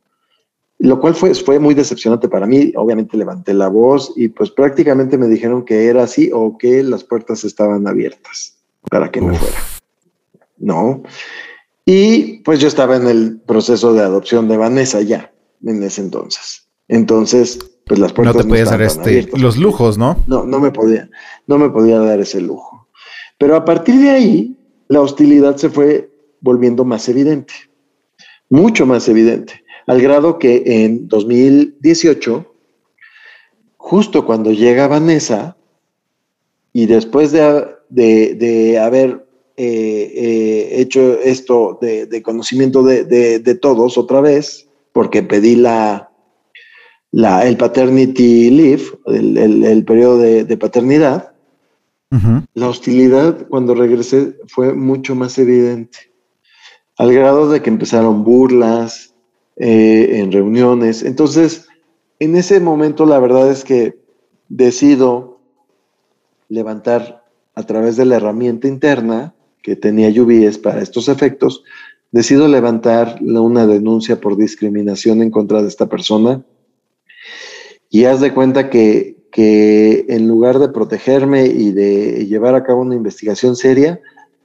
[0.78, 2.72] Lo cual fue, fue muy decepcionante para mí.
[2.76, 7.02] Obviamente levanté la voz y pues prácticamente me dijeron que era así o que las
[7.02, 8.58] puertas estaban abiertas
[8.90, 9.56] para que me fuera.
[10.58, 11.02] No.
[11.84, 15.32] Y pues yo estaba en el proceso de adopción de Vanessa ya
[15.64, 16.66] en ese entonces.
[16.88, 20.22] Entonces, pues las puertas no te podías dar este, los lujos, ¿no?
[20.26, 21.08] No, no me podía,
[21.46, 22.88] no me podía dar ese lujo.
[23.38, 24.56] Pero a partir de ahí,
[24.88, 26.10] la hostilidad se fue
[26.40, 27.54] volviendo más evidente,
[28.48, 29.64] mucho más evidente.
[29.86, 32.54] Al grado que en 2018,
[33.76, 35.56] justo cuando llega Vanessa,
[36.72, 39.26] y después de, haber
[39.56, 46.10] eh, eh, hecho esto de, conocimiento de, todos otra vez, porque pedí la,
[47.12, 51.32] la el paternity leave, el, periodo de, paternidad,
[52.54, 56.12] la hostilidad cuando regresé fue mucho más evidente,
[56.98, 59.15] al grado de que empezaron burlas
[59.56, 61.02] eh, en reuniones.
[61.02, 61.66] Entonces,
[62.18, 63.98] en ese momento la verdad es que
[64.48, 65.40] decido
[66.48, 71.64] levantar a través de la herramienta interna que tenía UBS para estos efectos,
[72.12, 76.44] decido levantar una denuncia por discriminación en contra de esta persona
[77.90, 82.82] y haz de cuenta que, que en lugar de protegerme y de llevar a cabo
[82.82, 84.00] una investigación seria,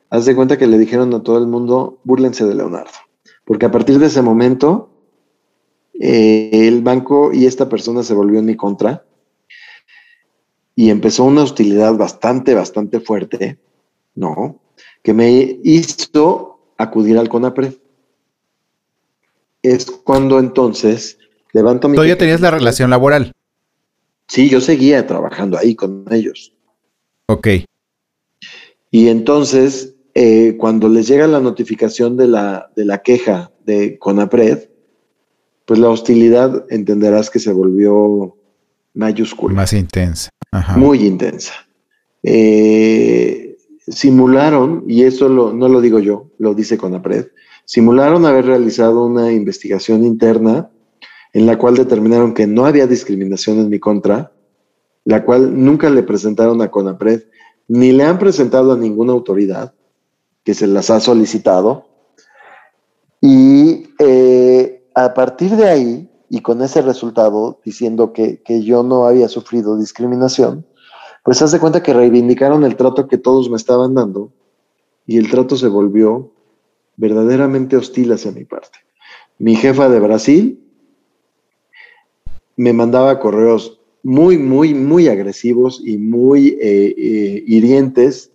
[0.09, 2.91] haz de cuenta que le dijeron a todo el mundo, búrlense de Leonardo.
[3.45, 4.91] Porque a partir de ese momento,
[6.04, 9.06] eh, el banco y esta persona se volvió en mi contra
[10.76, 13.60] y empezó una hostilidad bastante, bastante fuerte,
[14.16, 14.60] ¿no?
[15.04, 17.76] Que me hizo acudir al CONAPRED.
[19.62, 21.20] Es cuando entonces
[21.54, 21.97] levanto mi...
[22.08, 23.34] ya tenías la relación laboral?
[24.28, 26.56] Sí, yo seguía trabajando ahí con ellos.
[27.28, 27.47] Ok.
[28.89, 34.70] Y entonces, eh, cuando les llega la notificación de la, de la queja de CONAPRED,
[35.72, 38.36] pues la hostilidad entenderás que se volvió
[38.93, 39.55] mayúscula.
[39.55, 40.30] Más intensa.
[40.76, 41.53] Muy intensa.
[42.24, 43.55] Eh,
[43.88, 47.28] simularon, y eso no lo digo yo, lo dice Conapred,
[47.63, 50.69] simularon haber realizado una investigación interna
[51.32, 54.34] en la cual determinaron que no había discriminación en mi contra,
[55.05, 57.22] la cual nunca le presentaron a Conapred,
[57.69, 59.74] ni le han presentado a ninguna autoridad
[60.43, 61.88] que se las ha solicitado.
[63.22, 64.30] Y eh,
[64.94, 70.66] a partir de ahí, y con ese resultado, diciendo que, yo no había sufrido discriminación,
[71.24, 74.32] pues haz de cuenta que reivindicaron el trato que todos me estaban dando
[75.06, 76.32] y el trato se volvió
[76.96, 78.80] verdaderamente hostil hacia mi parte.
[79.38, 80.64] Mi jefa de Brasil
[82.56, 88.32] me mandaba correos muy, muy, muy agresivos y muy eh, eh, hirientes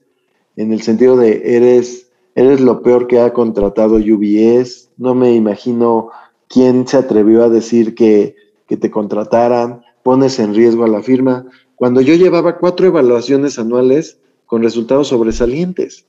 [0.57, 6.11] en el sentido de eres, eres lo peor que ha contratado UBS, no me imagino
[6.49, 8.36] ¿Quién se atrevió a decir que,
[8.68, 9.82] te contrataran?
[10.03, 11.47] Pones en riesgo a la firma.
[11.74, 16.07] Cuando yo llevaba cuatro evaluaciones anuales con resultados sobresalientes.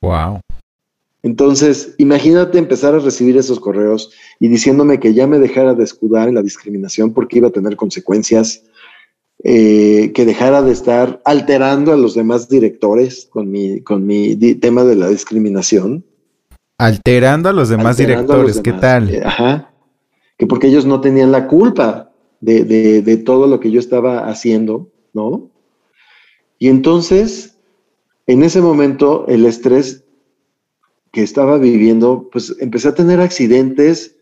[0.00, 0.40] Wow.
[1.22, 6.28] Entonces, imagínate empezar a recibir esos correos y diciéndome que ya me dejara de escudar
[6.28, 8.62] en la discriminación porque iba a tener consecuencias,
[9.44, 14.84] eh, que dejara de estar alterando a los demás directores con mi, con mi tema
[14.84, 16.04] de la discriminación.
[16.78, 19.12] Alterando a los demás directores, ¿qué tal?
[19.12, 19.72] Eh, ajá.
[20.36, 25.50] Que porque ellos no tenían la culpa de, todo lo que yo estaba haciendo, ¿no?
[26.60, 27.58] Y entonces,
[28.28, 30.04] en ese momento, el estrés
[31.10, 34.16] que estaba viviendo, pues empecé a tener accidentes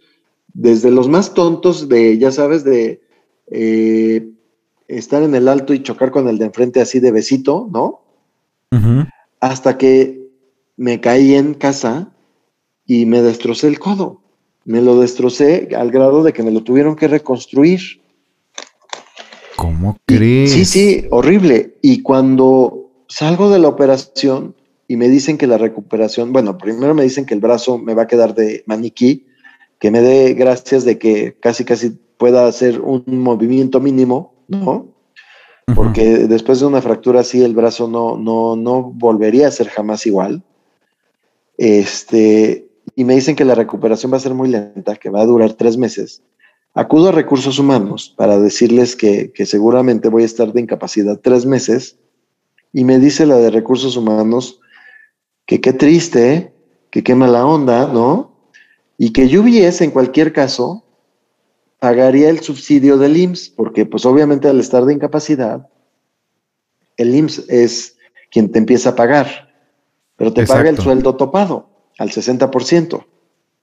[0.54, 3.02] desde los más tontos de, ya sabes, de
[3.50, 4.30] eh,
[4.88, 8.00] estar en el alto y chocar con el de enfrente así de besito, ¿no?
[9.40, 10.30] Hasta que
[10.76, 12.15] me caí en casa
[12.87, 14.20] y me destrocé el codo.
[14.64, 17.80] Me lo destrocé al grado de que me lo tuvieron que reconstruir.
[19.57, 20.53] ¿Cómo crees?
[20.53, 21.76] sí, sí, horrible.
[21.82, 24.55] Y cuando salgo de la operación
[24.89, 28.03] y me dicen que la recuperación, bueno, primero me dicen que el brazo me va
[28.03, 29.26] a quedar de maniquí,
[29.78, 34.89] que me dé gracias de que casi, casi pueda hacer un movimiento mínimo, ¿no?
[35.74, 40.07] Porque después de una fractura así el brazo no, no, no volvería a ser jamás
[40.07, 40.43] igual.
[41.59, 42.65] Este,
[42.99, 45.53] y me dicen que la recuperación va a ser muy lenta, que va a durar
[45.53, 46.22] tres meses,
[46.74, 51.99] acudo a recursos humanos para decirles que, seguramente voy a estar de incapacidad tres meses
[52.72, 54.61] y me dice la de recursos humanos
[55.44, 56.55] que qué triste,
[56.90, 58.34] que qué mala onda, ¿no?
[58.97, 60.82] Y que UBS en cualquier caso
[61.78, 65.68] pagaría el subsidio del IMSS, porque pues obviamente al estar de incapacidad,
[66.97, 67.97] el IMSS es
[68.30, 69.55] quien te empieza a pagar,
[70.16, 73.05] pero te paga el sueldo topado al 60%,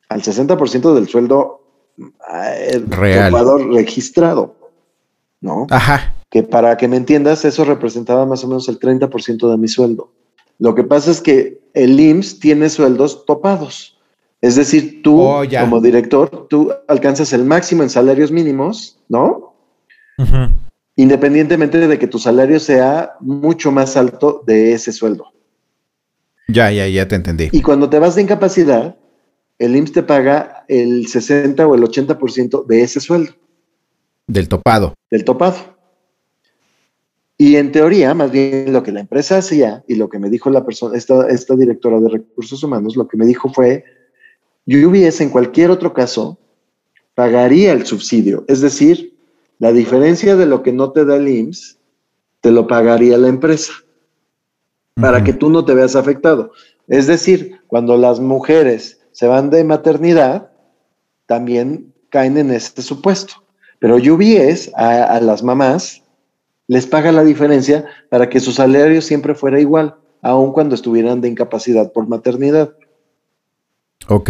[0.09, 1.61] al 60% del sueldo
[1.97, 3.34] eh, real
[3.71, 4.55] registrado,
[5.41, 5.67] ¿no?
[5.69, 6.15] Ajá.
[6.29, 10.11] Que para que me entiendas, eso representaba más o menos el 30% de mi sueldo.
[10.59, 13.99] Lo que pasa es que el IMSS tiene sueldos topados.
[14.41, 19.53] Es decir, tú oh, como director, tú alcanzas el máximo en salarios mínimos, ¿no?
[20.95, 25.27] Independientemente de que tu salario sea mucho más alto de ese sueldo.
[26.47, 27.49] Ya, ya, ya te entendí.
[27.51, 28.97] Y cuando te vas de incapacidad,
[29.59, 33.33] el IMSS te paga el 60 o el 80% de ese sueldo.
[34.27, 34.93] Del topado.
[35.09, 35.73] Del topado.
[37.37, 40.49] Y en teoría, más bien lo que la empresa hacía y lo que me dijo
[40.49, 43.83] la persona, esta, esta directora de recursos humanos, lo que me dijo fue,
[44.65, 46.37] UBS en cualquier otro caso
[47.15, 48.45] pagaría el subsidio.
[48.47, 49.13] Es decir,
[49.59, 51.77] la diferencia de lo que no te da el IMSS,
[52.41, 53.73] te lo pagaría la empresa
[54.95, 56.51] para que tú no te veas afectado.
[56.87, 60.51] Es decir, cuando las mujeres se van de maternidad,
[61.25, 63.33] también caen en este supuesto.
[63.79, 66.03] Pero UBS a, a las mamás
[66.67, 71.29] les paga la diferencia para que su salario siempre fuera igual, aun cuando estuvieran de
[71.29, 72.73] incapacidad por maternidad.
[74.07, 74.29] Ok.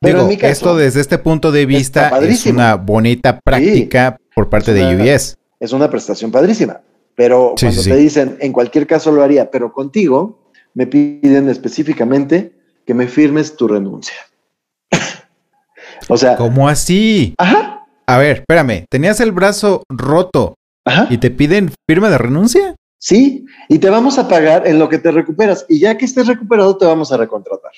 [0.00, 4.96] Pero Digo, esto desde este punto de vista es una bonita práctica por parte de
[4.96, 5.36] UBS.
[5.60, 6.80] Es una prestación padrísima.
[7.14, 10.38] Pero cuando te dicen, en cualquier caso lo haría, pero contigo,
[10.74, 12.52] me piden específicamente
[12.86, 14.16] que me firmes tu renuncia.
[16.08, 16.36] o sea.
[16.36, 17.34] ¿Cómo así?
[17.38, 17.86] Ajá.
[18.06, 21.06] A ver, espérame, tenías el brazo roto Ajá.
[21.10, 22.74] y te piden firma de renuncia.
[22.98, 25.66] Sí, y te vamos a pagar en lo que te recuperas.
[25.68, 27.72] Y ya que estés recuperado, te vamos a recontratar.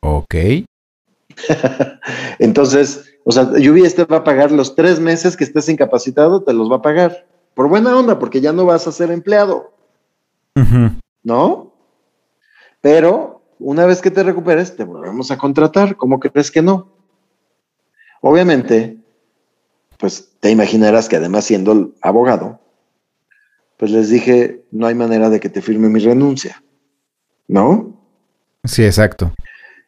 [0.00, 0.34] Ok.
[2.38, 6.52] Entonces, o sea, UBS te va a pagar los tres meses que estés incapacitado, te
[6.52, 7.26] los va a pagar.
[7.54, 9.72] Por buena onda, porque ya no vas a ser empleado.
[11.22, 11.72] ¿No?
[12.80, 15.96] Pero una vez que te recuperes, te volvemos a contratar.
[15.96, 16.90] ¿Cómo crees que no?
[18.20, 18.98] Obviamente,
[19.98, 22.60] pues te imaginarás que además siendo abogado,
[23.76, 26.62] pues les dije, no hay manera de que te firme mi renuncia.
[27.46, 27.96] ¿No?
[28.64, 29.32] Sí, exacto.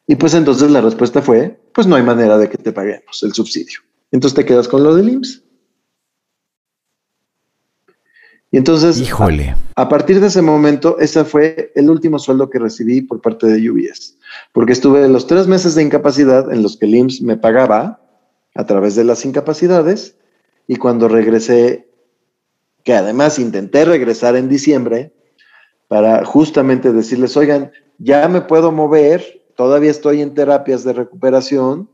[0.07, 3.33] Y pues entonces la respuesta fue, pues no hay manera de que te paguemos el
[3.33, 3.79] subsidio.
[4.11, 5.43] Entonces te quedas con lo del IMSS.
[8.51, 9.55] Y entonces, Híjole.
[9.75, 13.69] A, partir de ese momento, ese fue el último sueldo que recibí por parte de
[13.69, 14.17] UBS,
[14.53, 17.99] porque estuve los tres meses de incapacidad en los que el IMSS me pagaba
[18.53, 20.15] a través de las incapacidades
[20.67, 21.89] y cuando regresé,
[22.83, 25.13] que además intenté regresar en diciembre
[25.87, 31.89] para justamente decirles, oigan, ya me puedo mover, todavía estoy en terapias de recuperación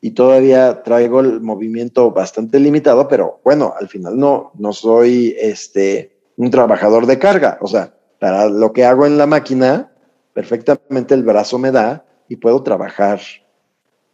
[0.00, 6.16] y todavía traigo el movimiento bastante limitado, pero bueno, al final no, no soy este,
[6.36, 7.58] un trabajador de carga.
[7.60, 9.90] O sea, para lo que hago en la máquina,
[10.32, 13.20] perfectamente el brazo me da y puedo trabajar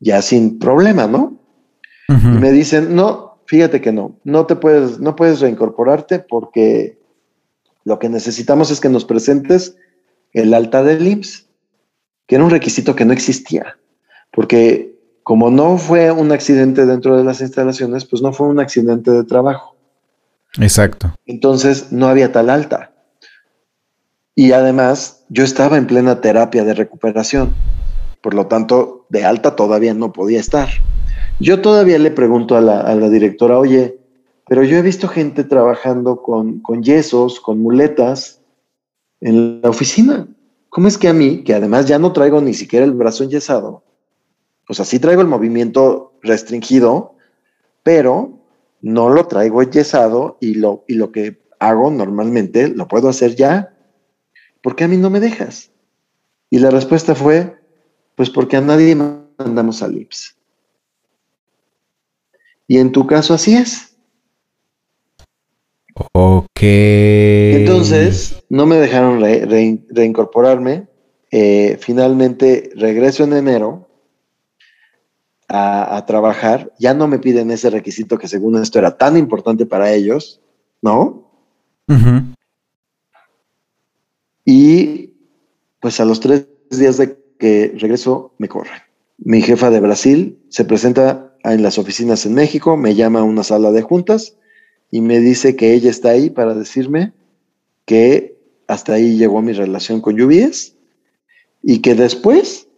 [0.01, 1.39] ya sin problema, ¿no?
[2.09, 6.99] Y me dicen, no, fíjate que no, no te puedes, no puedes reincorporarte porque
[7.85, 9.76] lo que necesitamos es que nos presentes
[10.35, 11.49] el alta del IMSS
[12.33, 13.76] que era un requisito que no existía,
[14.30, 19.11] porque como no fue un accidente dentro de las instalaciones, pues no fue un accidente
[19.11, 19.76] de trabajo.
[20.59, 21.14] Exacto.
[21.26, 22.91] Entonces no había tal alta.
[24.35, 27.53] Y además yo estaba en plena terapia de recuperación,
[28.22, 30.70] por lo tanto de alta todavía no podía estar.
[31.39, 33.99] Yo todavía le pregunto a la, directora, oye,
[34.49, 38.41] pero yo he visto gente trabajando con, con yesos, con muletas
[39.20, 40.28] en la oficina.
[40.73, 43.85] ¿Cómo es que a mí, que además ya no traigo ni siquiera el brazo enyesado,
[44.66, 47.14] o sea, sí traigo el movimiento restringido,
[47.83, 48.39] pero
[48.81, 53.77] no lo traigo enyesado y lo, y lo que hago normalmente lo puedo hacer ya?
[54.62, 55.73] ¿Por qué a mí no me dejas?
[56.49, 57.55] Y la respuesta fue,
[58.14, 60.39] pues porque a nadie mandamos al IPS.
[62.66, 63.95] Y en tu caso así es.
[66.12, 66.62] Ok.
[66.62, 69.23] Entonces, no me dejaron
[69.89, 70.87] reincorporarme.
[71.31, 73.89] Eh, finalmente regreso en enero
[75.49, 76.71] a, trabajar.
[76.79, 80.43] Ya no me piden ese requisito que según esto era tan importante para ellos,
[80.83, 81.31] ¿no?
[84.45, 85.15] Y
[85.81, 88.83] pues a los tres días de que regreso, me corren.
[89.17, 93.45] Mi jefa de Brasil se presenta en las oficinas en México, me llama a una
[93.45, 94.37] sala de juntas
[94.91, 97.15] y me dice que ella está ahí para decirme
[97.87, 100.77] que hasta ahí llegó mi relación con UBS
[101.63, 102.69] y que después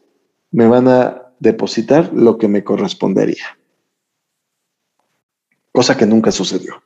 [0.50, 3.58] me van a depositar lo que me correspondería.
[5.72, 6.82] Cosa que nunca sucedió.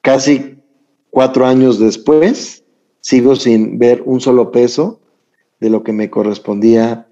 [0.00, 0.58] Casi
[1.10, 2.64] cuatro años después,
[3.00, 5.00] sigo sin ver un solo peso
[5.60, 7.08] de lo que me correspondía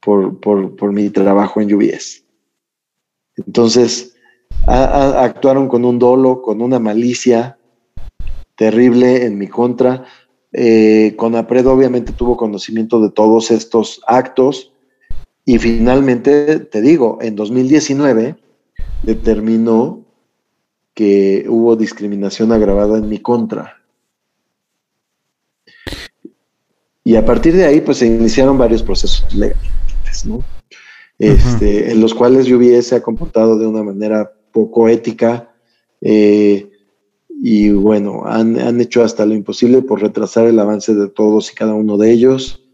[0.00, 2.24] por, por mi trabajo en UBS.
[3.36, 4.16] Entonces,
[4.66, 7.55] actuaron con un dolo, con una malicia
[8.56, 10.04] terrible en mi contra.
[10.52, 14.72] Eh, Conapred obviamente tuvo conocimiento de todos estos actos
[15.44, 18.36] y finalmente, te digo, en 2019
[19.02, 20.04] determinó
[20.94, 23.76] que hubo discriminación agravada en mi contra.
[27.04, 30.42] Y a partir de ahí, pues se iniciaron varios procesos legales, ¿no?
[31.18, 35.54] Este, en los cuales UBS se ha comportado de una manera poco ética
[36.00, 36.70] eh,
[37.42, 41.54] y bueno, han, han, hecho hasta lo imposible por retrasar el avance de todos y
[41.54, 42.64] cada uno de ellos.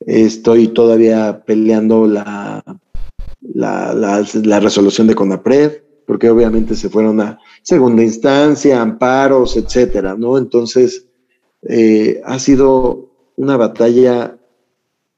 [0.00, 2.62] Estoy todavía peleando la,
[3.40, 10.36] la, la, resolución de CONAPRED, porque obviamente se fueron a segunda instancia, amparos, etcétera, ¿no?
[10.36, 11.06] Entonces,
[11.62, 14.36] eh, ha sido una batalla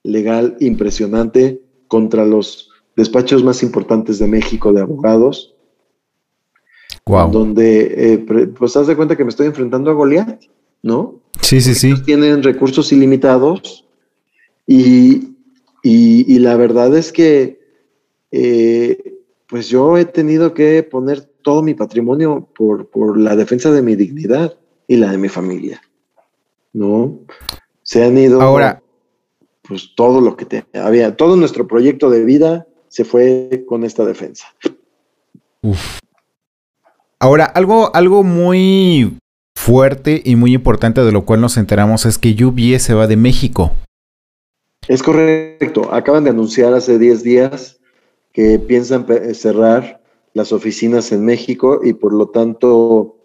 [0.05, 5.56] legal impresionante contra los despachos más importantes de México de abogados.
[7.07, 7.31] Wow.
[7.31, 10.43] Donde, eh, pues, haz de cuenta que me estoy enfrentando a Goliat,
[10.83, 11.21] ¿no?
[11.41, 11.95] Sí, sí, sí.
[12.05, 13.87] Tienen recursos ilimitados
[14.67, 15.37] y,
[15.83, 17.61] y, la verdad es que,
[18.33, 19.15] eh,
[19.49, 23.95] pues, yo he tenido que poner todo mi patrimonio por, por la defensa de mi
[23.95, 25.81] dignidad y la de mi familia,
[26.73, 27.21] ¿no?
[27.83, 28.43] Se han ido.
[28.43, 28.83] Ahora,
[29.63, 34.05] pues todo lo que te, había, todo nuestro proyecto de vida se fue con esta
[34.05, 34.47] defensa.
[37.19, 39.19] Ahora, algo, algo muy
[39.57, 43.17] fuerte y muy importante de lo cual nos enteramos es que UBS se va de
[43.17, 43.73] México.
[44.87, 45.93] Es correcto.
[45.93, 47.81] Acaban de anunciar hace 10 días
[48.33, 50.03] que piensan cerrar
[50.35, 53.17] las oficinas en México y por lo tanto,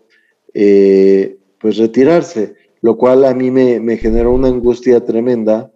[0.53, 5.69] eh, pues retirarse, lo cual a mí me, me generó una angustia tremenda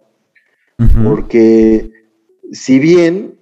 [1.04, 1.90] porque
[2.52, 3.38] si bien,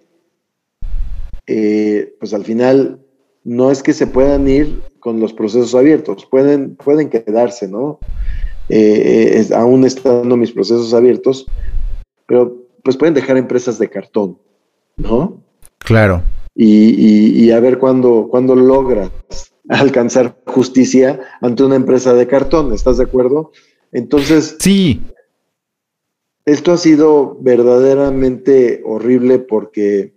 [1.47, 3.04] eh, pues al final
[3.45, 8.01] no es que se puedan ir con los procesos abiertos, pueden, pueden quedarse, ¿no?
[8.71, 11.47] Eh, aún estando mis procesos abiertos,
[12.27, 14.39] pero pues pueden dejar empresas de cartón,
[14.97, 15.43] ¿no?
[15.79, 16.23] Claro.
[16.55, 19.11] Y, a ver cuándo, cuándo logras
[19.69, 23.53] alcanzar justicia ante una empresa de cartón, ¿estás de acuerdo?
[23.93, 25.03] Entonces, sí.
[26.47, 30.14] Esto ha sido verdaderamente horrible porque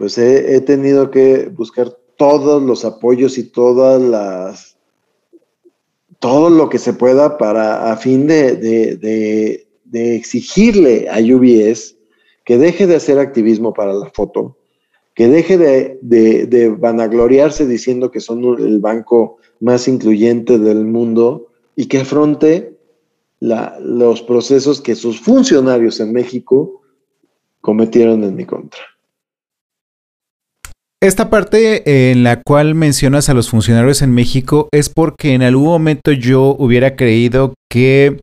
[0.00, 4.78] pues he, tenido que buscar todos los apoyos y todas las
[6.20, 11.96] todo lo que se pueda para a fin de, de, exigirle a UBS
[12.46, 14.56] que deje de hacer activismo para la foto,
[15.14, 21.98] que deje de, vanagloriarse diciendo que son el banco más incluyente del mundo y que
[21.98, 22.74] afronte
[23.40, 26.80] los procesos que sus funcionarios en México
[27.60, 28.80] cometieron en mi contra.
[31.02, 35.68] Esta parte en la cual mencionas a los funcionarios en México es porque en algún
[35.68, 38.20] momento yo hubiera creído que,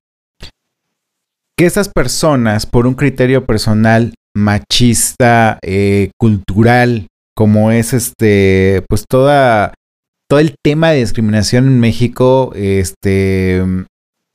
[1.57, 9.73] que esas personas, por un criterio personal, machista, eh, cultural, como es este, pues toda,
[10.30, 13.63] todo el tema de discriminación en México, este,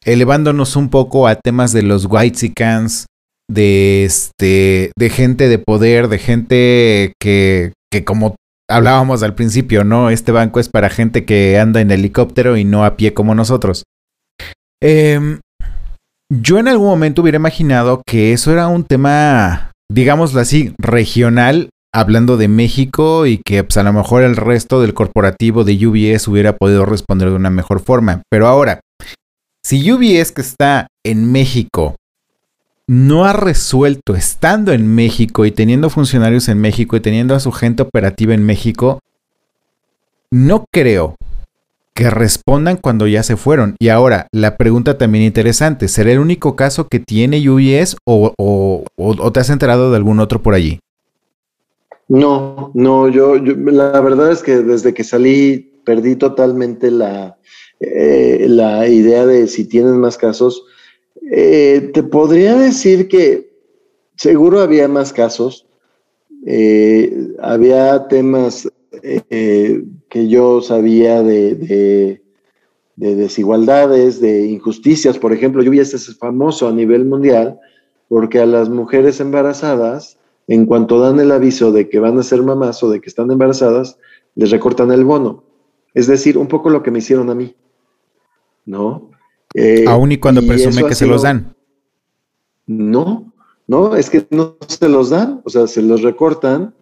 [0.05, 3.07] elevándonos un poco a temas de los whitesicans,
[3.49, 8.34] de este, de gente de poder, de gente que, que como
[8.68, 10.11] hablábamos al principio, ¿no?
[10.11, 13.84] Este banco es para gente que anda en helicóptero y no a pie como nosotros.
[14.82, 15.40] Em,
[16.32, 22.38] yo en algún momento hubiera imaginado que eso era un tema, digámoslo así, regional, hablando
[22.38, 26.57] de México y que pues, a lo mejor el resto del corporativo de UBS hubiera
[26.57, 28.22] podido responder de una mejor forma.
[28.30, 28.80] Pero ahora,
[29.64, 31.97] si UBS que está en México
[32.89, 37.53] no ha resuelto, estando en México y teniendo funcionarios en México y teniendo a su
[37.53, 39.01] gente operativa en México,
[40.30, 41.16] no creo
[41.95, 43.76] que respondan cuando ya se fueron.
[43.78, 48.85] Y ahora, la pregunta también interesante, ¿será el único caso que tiene UBS o,
[49.33, 50.80] te has enterado de algún otro por allí?
[52.09, 57.37] No, no, yo, la verdad es que desde que salí perdí totalmente la,
[57.80, 60.64] eh, la idea de si tienen más casos.
[61.30, 63.52] Eh, te podría decir que
[64.16, 65.66] seguro había más casos.
[66.46, 68.68] Eh, había temas
[69.00, 72.20] que yo sabía de,
[72.96, 75.18] desigualdades, de injusticias.
[75.18, 77.58] Por ejemplo, yo vi este famoso a nivel mundial
[78.08, 82.42] porque a las mujeres embarazadas, en cuanto dan el aviso de que van a ser
[82.42, 83.98] mamás o de que están embarazadas,
[84.34, 85.44] les recortan el bono.
[85.94, 87.54] Es decir, un poco lo que me hicieron a mí.
[88.64, 89.10] ¿no?
[89.55, 91.55] Eh, Aún y cuando presume que se los dan.
[92.66, 93.32] No,
[93.66, 96.74] no, es que no se los dan, o sea, se los recortan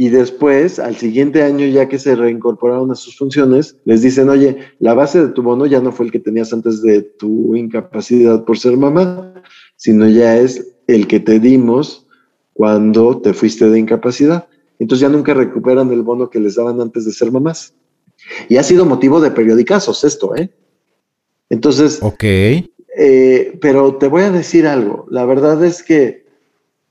[0.00, 4.58] y después, al siguiente año, ya que se reincorporaron a sus funciones, les dicen, oye,
[4.78, 8.44] la base de tu bono ya no fue el que tenías antes de tu incapacidad
[8.44, 9.34] por ser mamá,
[9.74, 12.06] sino ya es el que te dimos
[12.52, 14.46] cuando te fuiste de incapacidad.
[14.78, 17.74] Entonces ya nunca recuperan el bono que les daban antes de ser mamás.
[18.48, 20.48] Y ha sido motivo de periodicazos esto, ¿eh?
[21.50, 22.70] Entonces, okay.
[23.00, 25.06] Eh, pero te voy a decir algo.
[25.08, 26.26] La verdad es que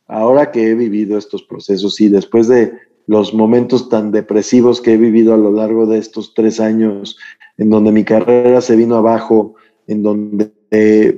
[0.07, 2.71] ahora que he vivido estos procesos y después de
[3.07, 7.17] los momentos tan depresivos que he vivido a lo largo de estos tres años,
[7.57, 9.55] en donde mi carrera se vino abajo,
[9.87, 11.17] en donde eh,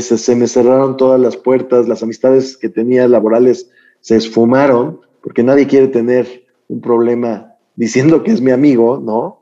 [0.00, 5.66] se me cerraron todas las puertas, las amistades que tenía laborales se esfumaron, porque nadie
[5.66, 9.40] quiere tener un problema diciendo que es mi amigo, ¿no?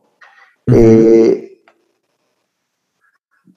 [0.73, 1.48] Eh,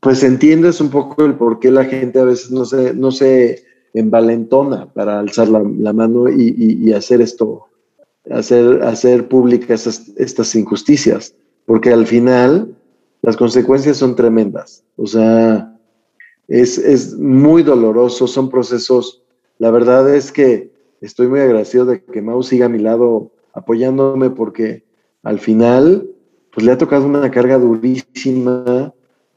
[0.02, 3.64] pues entiendes un poco el por qué la gente a veces no se, no se
[3.94, 7.68] envalentona para alzar la, mano y, hacer esto,
[8.30, 9.86] hacer, hacer públicas
[10.18, 11.36] estas injusticias,
[11.66, 12.76] porque al final
[13.22, 14.84] las consecuencias son tremendas.
[14.96, 15.78] O sea,
[16.48, 19.22] es, es, muy doloroso, son procesos.
[19.60, 20.72] La verdad es que
[21.02, 24.84] estoy muy agradecido de que Mau siga a mi lado apoyándome porque
[25.22, 26.10] al final,
[26.52, 28.96] pues le ha tocado una carga durísima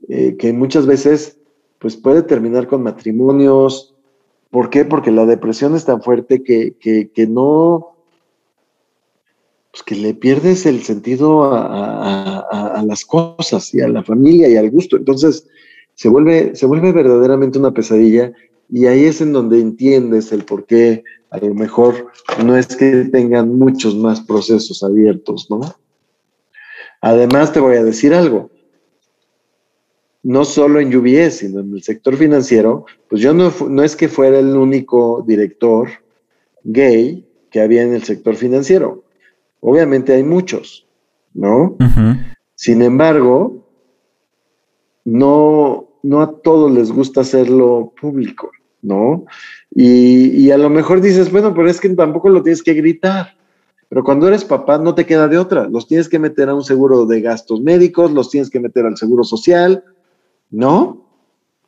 [0.09, 1.39] eh, que muchas veces,
[1.79, 3.95] pues puede terminar con matrimonios.
[4.51, 4.85] ¿Por qué?
[4.85, 7.95] Porque la depresión es tan fuerte que, que, que no,
[9.75, 14.71] pues que le pierdes el sentido a, las cosas y a la familia y al
[14.71, 14.97] gusto.
[14.97, 15.49] Entonces
[15.97, 18.33] se vuelve, se vuelve verdaderamente una pesadilla
[18.71, 22.13] y ahí es en donde entiendes el por qué a lo mejor
[22.45, 25.61] no es que tengan muchos más procesos abiertos, ¿no?
[27.01, 28.51] Además te voy a decir algo,
[30.25, 34.09] no solo en UBS, sino en el sector financiero, pues yo no, no es que
[34.09, 35.89] fuera el único director
[36.65, 39.05] gay que había en el sector financiero.
[39.61, 40.87] Obviamente hay muchos,
[41.35, 41.77] ¿no?
[42.55, 43.67] Sin embargo,
[45.05, 48.51] no, no a todos les gusta hacerlo público,
[48.81, 49.27] ¿no?
[49.71, 53.37] Y, a lo mejor dices, bueno, pero es que tampoco lo tienes que gritar.
[53.91, 55.69] Pero cuando eres papá no te queda de otra.
[55.69, 58.97] Los tienes que meter a un seguro de gastos médicos, los tienes que meter al
[58.97, 59.85] seguro social,
[60.55, 61.05] ¿no?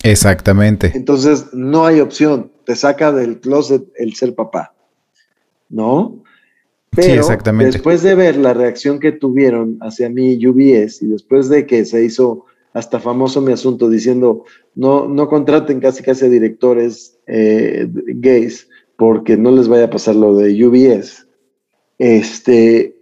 [0.02, 0.92] Exactamente.
[0.94, 2.52] Entonces no hay opción.
[2.64, 4.74] Te saca del closet el ser papá,
[5.68, 6.22] ¿no?
[6.90, 7.72] Pero exactamente.
[7.72, 12.02] después de ver la reacción que tuvieron hacia mí UBS y después de que se
[12.04, 18.68] hizo hasta famoso mi asunto diciendo no, no contraten casi casi a directores eh, gays
[18.96, 21.26] porque no les vaya a pasar lo de UBS,
[21.98, 22.96] este,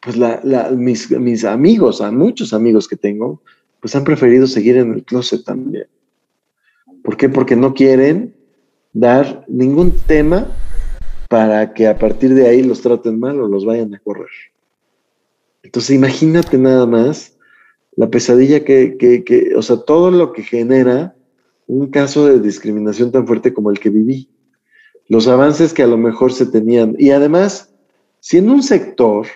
[0.00, 0.16] pues
[0.76, 3.42] mis, mis amigos, a muchos amigos que tengo,
[3.82, 5.88] pues han preferido seguir en el closet también.
[7.02, 7.28] ¿Por qué?
[7.28, 8.32] Porque no quieren
[8.92, 10.56] dar ningún tema
[11.28, 14.30] para que a partir de ahí los traten mal o los vayan a correr.
[15.64, 17.36] Entonces imagínate nada más
[17.96, 21.16] la pesadilla que, que, o sea, todo lo que genera
[21.66, 24.30] un caso de discriminación tan fuerte como el que viví.
[25.08, 26.94] Los avances que a lo mejor se tenían.
[26.98, 27.74] Y además,
[28.20, 29.26] siendo un sector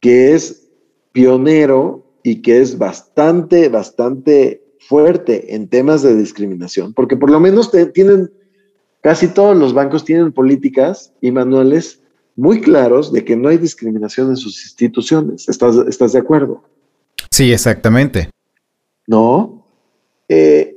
[0.00, 0.68] que es
[1.12, 7.70] pionero y que es bastante, bastante fuerte en temas de discriminación, porque por lo menos
[7.92, 8.30] tienen
[9.06, 12.00] Casi todos los bancos tienen políticas y manuales
[12.34, 15.48] muy claros de que no hay discriminación en sus instituciones.
[15.48, 16.64] ¿Estás, estás de acuerdo?
[17.30, 18.30] Sí, exactamente.
[19.06, 19.64] ¿No?
[20.28, 20.76] Eh,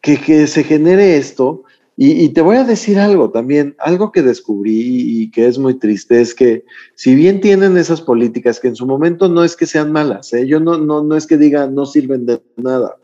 [0.00, 1.64] que, se genere esto,
[1.98, 6.20] y, te voy a decir algo también, algo que descubrí y que es muy triste,
[6.20, 9.92] es que si bien tienen esas políticas que en su momento no es que sean
[9.92, 10.46] malas, ¿eh?
[10.46, 12.96] yo no, no, no es que diga no sirven de nada,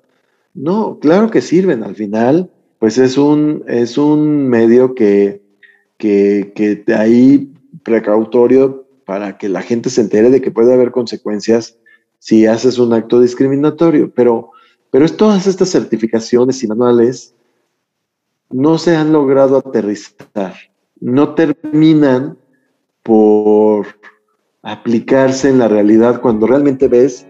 [0.55, 5.41] no, claro que sirven, al final pues es un, es un medio que,
[5.97, 11.77] que, que ahí precautorio para que la gente se entere de que puede haber consecuencias
[12.19, 14.13] si haces un acto discriminatorio.
[14.15, 14.51] Pero,
[14.91, 17.35] pero es todas estas certificaciones y manuales
[18.53, 20.55] no se han logrado aterrizar,
[21.01, 22.39] no terminan
[23.03, 23.87] por
[24.63, 27.27] aplicarse en la realidad cuando realmente ves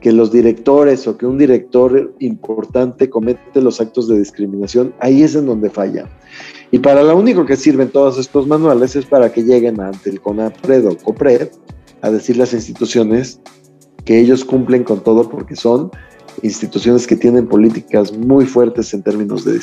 [0.00, 5.34] que los directores o que un director importante comete los actos de discriminación, ahí es
[5.34, 6.08] en donde falla.
[6.70, 10.20] Y para lo único que sirven todos estos manuales es para que lleguen ante el
[10.20, 11.48] CONAPRED o COPRED
[12.00, 13.40] a decir las instituciones
[14.04, 15.90] que ellos cumplen con todo porque son
[16.42, 19.60] instituciones que tienen políticas muy fuertes en términos de,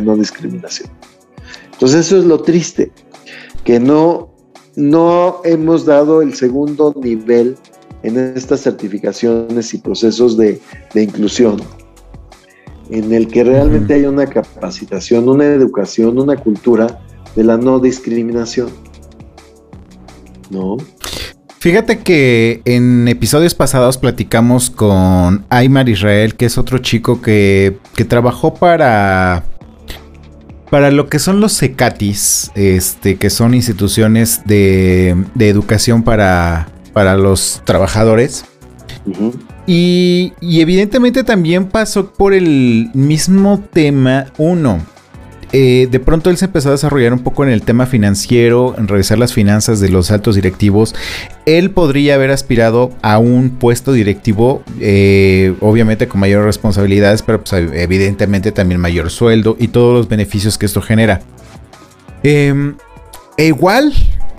[0.00, 0.90] no discriminación.
[1.72, 2.92] Entonces eso es lo triste,
[3.64, 4.34] que no,
[4.76, 7.56] no hemos dado el segundo nivel
[8.02, 10.60] en estas certificaciones y procesos de,
[10.94, 11.60] inclusión,
[12.90, 17.00] en el que realmente hay una capacitación, una educación, una cultura
[17.36, 18.68] de la no discriminación.
[20.50, 20.76] ¿No?
[21.60, 28.06] Fíjate que en episodios pasados platicamos con Aymar Israel, que es otro chico que, que
[28.06, 29.44] trabajó para
[30.70, 37.16] para lo que son los CECATIS, este, que son instituciones de, de educación para, para
[37.16, 38.44] los trabajadores.
[39.66, 44.80] Y, evidentemente también pasó por el mismo tema uno.
[45.52, 48.86] Eh, de pronto él se empezó a desarrollar un poco en el tema financiero, en
[48.86, 50.94] revisar las finanzas de los altos directivos.
[51.44, 57.52] Él podría haber aspirado a un puesto directivo, eh, obviamente con mayores responsabilidades, pero pues,
[57.52, 61.20] evidentemente también mayor sueldo y todos los beneficios que esto genera.
[62.22, 62.76] Em,
[63.36, 63.92] e igual,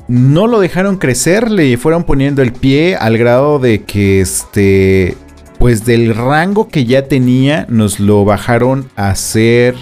[0.08, 5.18] no lo dejaron crecer, le fueron poniendo el pie al grado de que este,
[5.58, 9.76] pues del rango que ya tenía, nos lo bajaron a ser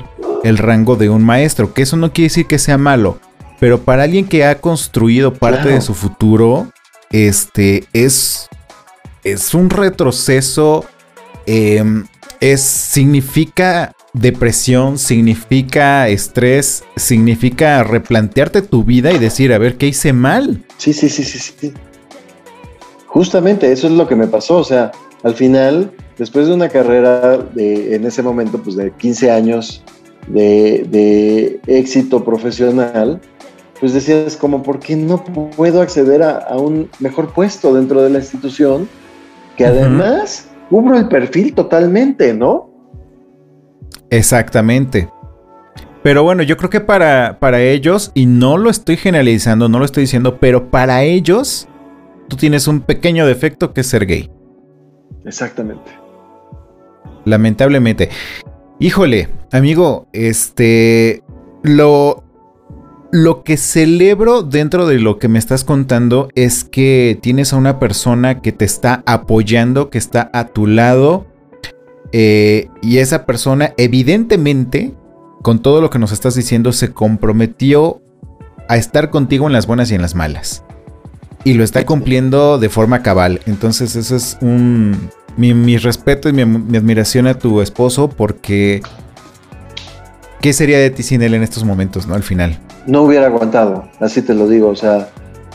[0.43, 3.19] el rango de un maestro, que eso no quiere decir que sea malo,
[3.59, 6.71] pero para alguien que ha construido parte de su futuro,
[7.11, 8.47] este es,
[9.23, 10.85] es un retroceso,
[11.45, 12.05] em,
[12.39, 20.13] es, significa depresión, significa estrés, significa replantearte tu vida y decir, a ver, ¿qué hice
[20.13, 20.63] mal?
[20.77, 21.73] Sí, sí, sí, sí, sí.
[23.07, 24.91] Justamente eso es lo que me pasó, o sea,
[25.23, 29.83] al final, después de una carrera de, en ese momento, pues de 15 años
[30.29, 33.19] de, éxito profesional,
[33.79, 38.19] pues decías como, ¿por qué no puedo acceder a, un mejor puesto dentro de la
[38.19, 38.87] institución?
[39.57, 42.69] Que además cubro el perfil totalmente, ¿no?
[44.09, 45.09] Exactamente.
[46.01, 49.85] Pero bueno, yo creo que para, para ellos, y no lo estoy generalizando, no lo
[49.85, 51.67] estoy diciendo, pero para ellos,
[52.29, 54.31] tú tienes un pequeño defecto que es ser gay.
[55.25, 55.91] Exactamente.
[57.25, 58.09] Lamentablemente.
[58.79, 61.23] Híjole, amigo, este.
[61.63, 62.23] Lo.
[63.11, 67.79] Lo que celebro dentro de lo que me estás contando es que tienes a una
[67.79, 71.25] persona que te está apoyando, que está a tu lado
[72.11, 74.93] eh, y esa persona evidentemente,
[75.41, 78.01] con todo lo que nos estás diciendo, se comprometió
[78.67, 80.63] a estar contigo en las buenas y en las malas.
[81.43, 83.41] Y lo está cumpliendo de forma cabal.
[83.45, 85.09] Entonces eso es un...
[85.37, 88.81] Mi, respeto y mi, admiración a tu esposo porque...
[90.41, 92.15] ¿Qué sería de ti sin él en estos momentos, no?
[92.15, 92.57] Al final.
[92.87, 95.09] No hubiera aguantado, así te lo digo, o sea,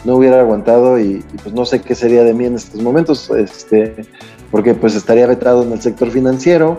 [0.04, 3.30] no hubiera aguantado y, y pues no sé qué sería de mí en estos momentos.
[3.30, 4.04] Este,
[4.54, 6.78] porque pues estaría vetado en el sector financiero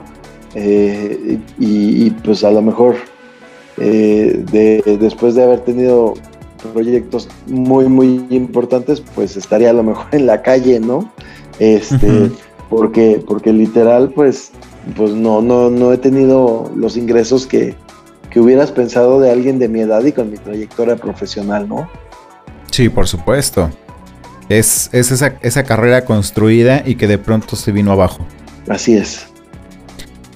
[0.53, 2.95] eh, y, pues a lo mejor
[3.77, 4.45] eh,
[4.97, 6.13] después de haber tenido
[6.71, 11.11] proyectos muy muy importantes pues estaría a lo mejor en la calle no
[11.59, 12.31] este
[12.69, 14.51] porque porque literal pues
[14.95, 17.75] pues no no no he tenido los ingresos que,
[18.29, 21.89] que hubieras pensado de alguien de mi edad y con mi trayectoria profesional no
[22.71, 23.69] sí por supuesto
[24.49, 28.25] es, esa, carrera construida y que de pronto se vino abajo.
[28.67, 29.27] Así es.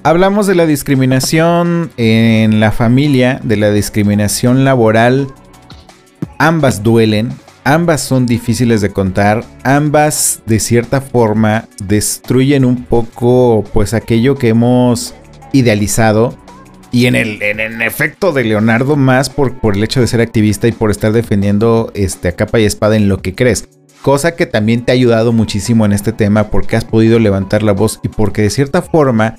[0.02, 5.28] Hablamos de la discriminación en la familia, de la discriminación laboral.
[6.38, 7.30] Ambas duelen,
[7.64, 14.48] ambas son difíciles de contar, ambas de cierta forma destruyen un poco pues aquello que
[14.48, 15.14] hemos
[15.52, 16.36] idealizado.
[16.92, 20.66] Y en el, en efecto de Leonardo más por, por el hecho de ser activista
[20.66, 23.68] y por estar defendiendo este, a capa y espada en lo que crees
[24.02, 27.72] cosa que también te ha ayudado muchísimo en este tema porque has podido levantar la
[27.72, 29.36] voz y porque de cierta forma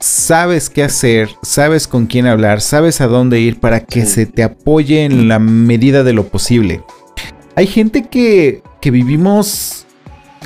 [0.00, 4.42] sabes qué hacer, sabes con quién hablar, sabes a dónde ir para que se te
[4.42, 6.82] apoye en la medida de lo posible.
[7.56, 9.86] Hay gente que, que vivimos,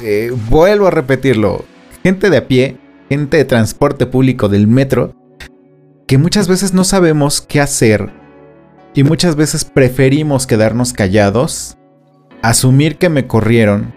[0.03, 1.65] eh, vuelvo a repetirlo,
[2.03, 2.77] gente de a pie,
[3.09, 5.15] gente de transporte público del metro,
[6.07, 8.11] que muchas veces no sabemos qué hacer
[8.95, 11.79] y muchas veces preferimos quedarnos callados
[12.43, 13.93] asumir que me corrieron,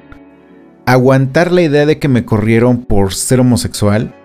[0.85, 4.15] aguantar la idea de que me corrieron por ser homosexual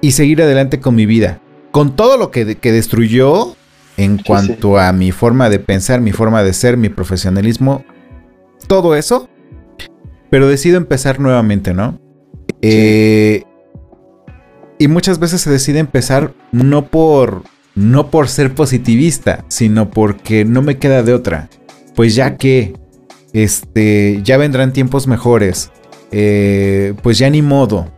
[0.00, 1.40] y seguir adelante con mi vida.
[1.70, 3.56] Con todo lo que, destruyó
[3.96, 7.84] en cuanto a mi forma de pensar, mi forma de ser, mi profesionalismo,
[8.66, 9.28] todo eso.
[10.30, 12.00] Pero decido empezar nuevamente, ¿no?
[12.60, 13.44] Eh,
[14.78, 20.62] y muchas veces se decide empezar no por, no por ser positivista, sino porque no
[20.62, 21.48] me queda de otra
[21.94, 22.74] pues ya que
[23.32, 25.70] este, ya vendrán tiempos mejores,
[26.10, 27.90] eh, pues ya ni modo.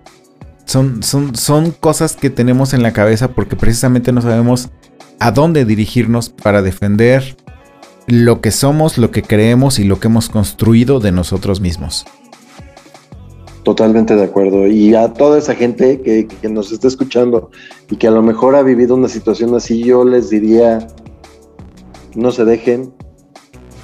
[0.64, 4.70] Son, son, son cosas que tenemos en la cabeza porque precisamente no sabemos
[5.20, 7.36] a dónde dirigirnos para defender
[8.06, 12.04] lo que somos, lo que creemos y lo que hemos construido de nosotros mismos.
[13.64, 14.68] Totalmente de acuerdo.
[14.68, 17.50] Y a toda esa gente que, nos está escuchando
[17.90, 20.86] y que a lo mejor ha vivido una situación así, yo les diría,
[22.14, 22.92] no se dejen,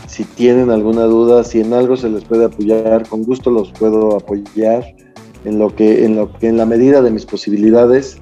[0.07, 4.17] si tienen alguna duda, si en algo se les puede apoyar, con gusto los puedo
[4.17, 4.95] apoyar
[5.45, 8.19] en lo que, en lo que, en la medida de mis posibilidades,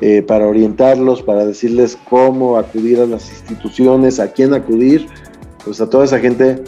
[0.00, 5.06] eh, para orientarlos, para decirles cómo acudir a las instituciones, a quién acudir,
[5.64, 6.62] pues a toda esa gente,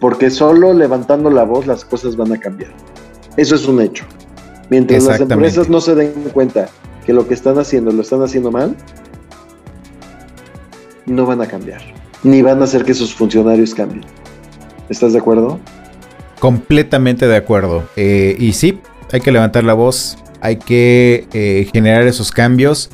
[0.00, 2.72] porque solo levantando la voz las cosas van a cambiar.
[3.36, 4.04] Eso es un hecho.
[4.70, 6.68] Mientras las empresas no se den cuenta
[7.04, 8.76] que lo que están haciendo lo están haciendo mal,
[11.06, 11.80] no van a cambiar,
[12.22, 14.04] ni van a hacer que sus funcionarios cambien.
[14.88, 15.58] ¿Estás de acuerdo?
[16.38, 17.84] Completamente de acuerdo.
[17.96, 18.80] Eh, y sí,
[19.12, 22.90] hay que levantar la voz, hay que eh, generar esos cambios.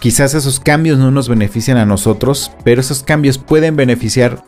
[0.00, 4.44] Quizás esos cambios no nos benefician a nosotros, pero esos cambios pueden beneficiar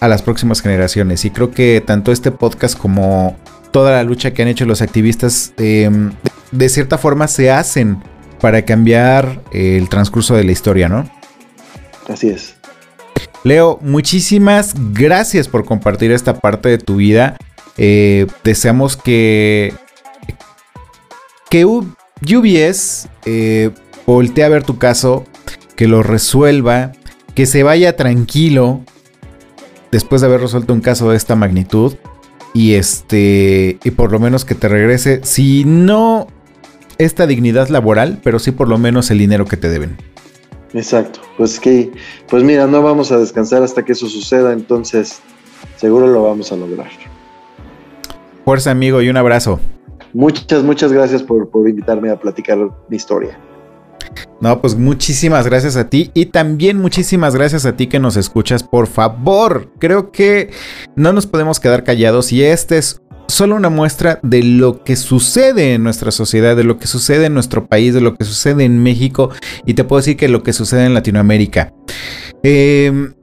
[0.00, 1.24] a las próximas generaciones.
[1.24, 3.36] Y creo que tanto este podcast como
[3.70, 6.12] toda la lucha que han hecho los activistas, em,
[6.50, 8.02] de cierta forma se hacen
[8.40, 11.08] para cambiar el transcurso de la historia, ¿no?
[12.08, 12.56] Así es.
[13.44, 17.36] Leo, muchísimas gracias por compartir esta parte de tu vida.
[17.76, 19.72] Eh, deseamos que,
[21.50, 23.70] que UBS eh,
[24.06, 25.24] voltee a ver tu caso,
[25.76, 26.92] que lo resuelva,
[27.34, 28.80] que se vaya tranquilo
[29.92, 31.94] después de haber resuelto un caso de esta magnitud
[32.54, 36.26] y este y por lo menos que te regrese si no
[36.98, 39.96] esta dignidad laboral, pero sí por lo menos el dinero que te deben.
[40.72, 41.20] Exacto.
[41.36, 41.92] Pues que
[42.28, 45.20] pues mira, no vamos a descansar hasta que eso suceda, entonces
[45.76, 46.90] seguro lo vamos a lograr.
[48.44, 49.60] Fuerza amigo y un abrazo.
[50.12, 53.38] Muchas, muchas gracias por, por invitarme a platicar mi historia.
[54.40, 58.62] No, pues muchísimas gracias a ti y también muchísimas gracias a ti que nos escuchas.
[58.62, 60.50] Por favor, creo que
[60.94, 65.74] no nos podemos quedar callados y este es solo una muestra de lo que sucede
[65.74, 68.82] en nuestra sociedad, de lo que sucede en nuestro país, de lo que sucede en
[68.82, 69.30] México
[69.64, 71.72] y te puedo decir que lo que sucede en Latinoamérica.
[72.42, 73.14] Em,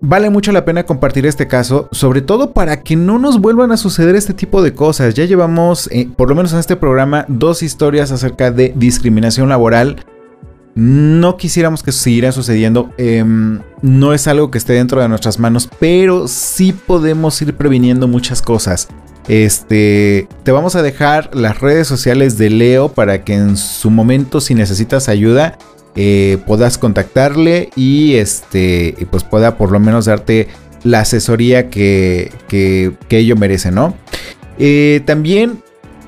[0.00, 3.76] vale mucho la pena compartir este caso, sobre todo para que no nos vuelvan a
[3.76, 5.14] suceder este tipo de cosas.
[5.14, 10.04] Ya llevamos, eh, por lo menos en este programa, dos historias acerca de discriminación laboral
[10.74, 12.90] no quisiéramos que siguiera sucediendo.
[12.96, 18.08] Em, no es algo que esté dentro de nuestras manos, pero sí podemos ir previniendo
[18.08, 18.88] muchas cosas.
[19.28, 24.40] Este, te vamos a dejar las redes sociales de Leo para que en su momento,
[24.40, 25.58] si necesitas ayuda,
[25.96, 30.48] eh, puedas contactarle y este, pues pueda por lo menos darte
[30.82, 33.94] la asesoría que, que, ello merece, ¿no?
[34.58, 35.62] Eh, también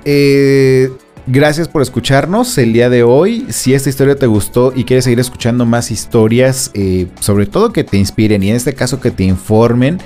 [0.04, 0.90] eh,
[1.26, 3.46] Gracias por escucharnos el día de hoy.
[3.48, 7.84] Si esta historia te gustó y quieres seguir escuchando más historias, eh, sobre todo que
[7.84, 9.98] te inspiren y en este caso que te informen,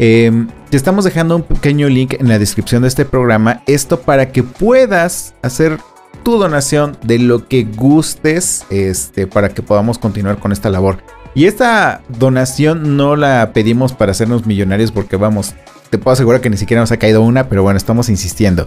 [0.00, 3.62] em, te estamos dejando un pequeño link en la descripción de este programa.
[3.66, 5.78] Esto para que puedas hacer
[6.26, 10.98] tu donación de lo que gustes este, para que podamos continuar con esta labor.
[11.36, 15.54] Y esta donación no la pedimos para hacernos millonarios porque vamos,
[15.88, 18.66] te puedo asegurar que ni siquiera nos ha caído una, pero bueno, estamos insistiendo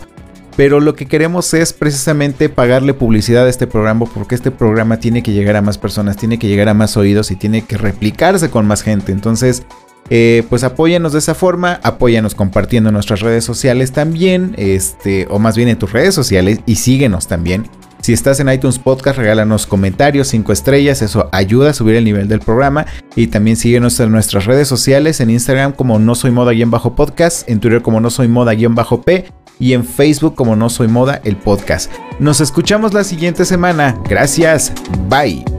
[0.56, 5.24] pero lo que queremos es precisamente pagarle publicidad a este programa porque este programa tiene
[5.24, 8.50] que llegar a más personas, tiene que llegar a más oídos y tiene que replicarse
[8.50, 9.14] con más gente.
[9.14, 9.64] Entonces,
[10.10, 15.40] eh, pues apóyanos de esa forma, apóyanos compartiendo en nuestras redes sociales también, este, o
[15.40, 17.68] más bien en tus redes sociales y síguenos también.
[18.02, 22.30] Si estás en iTunes Podcast, regálanos comentarios, 5 estrellas, eso ayuda a subir el nivel
[22.30, 22.86] del programa.
[23.16, 27.82] Y también síguenos en nuestras redes sociales, en Instagram como no soy moda-podcast, en Twitter
[27.82, 29.26] como no soy moda-p
[29.60, 31.92] y en Facebook como No Soy Moda, el podcast.
[32.20, 34.00] Nos escuchamos la siguiente semana.
[34.08, 34.72] Gracias.
[35.10, 35.59] Bye.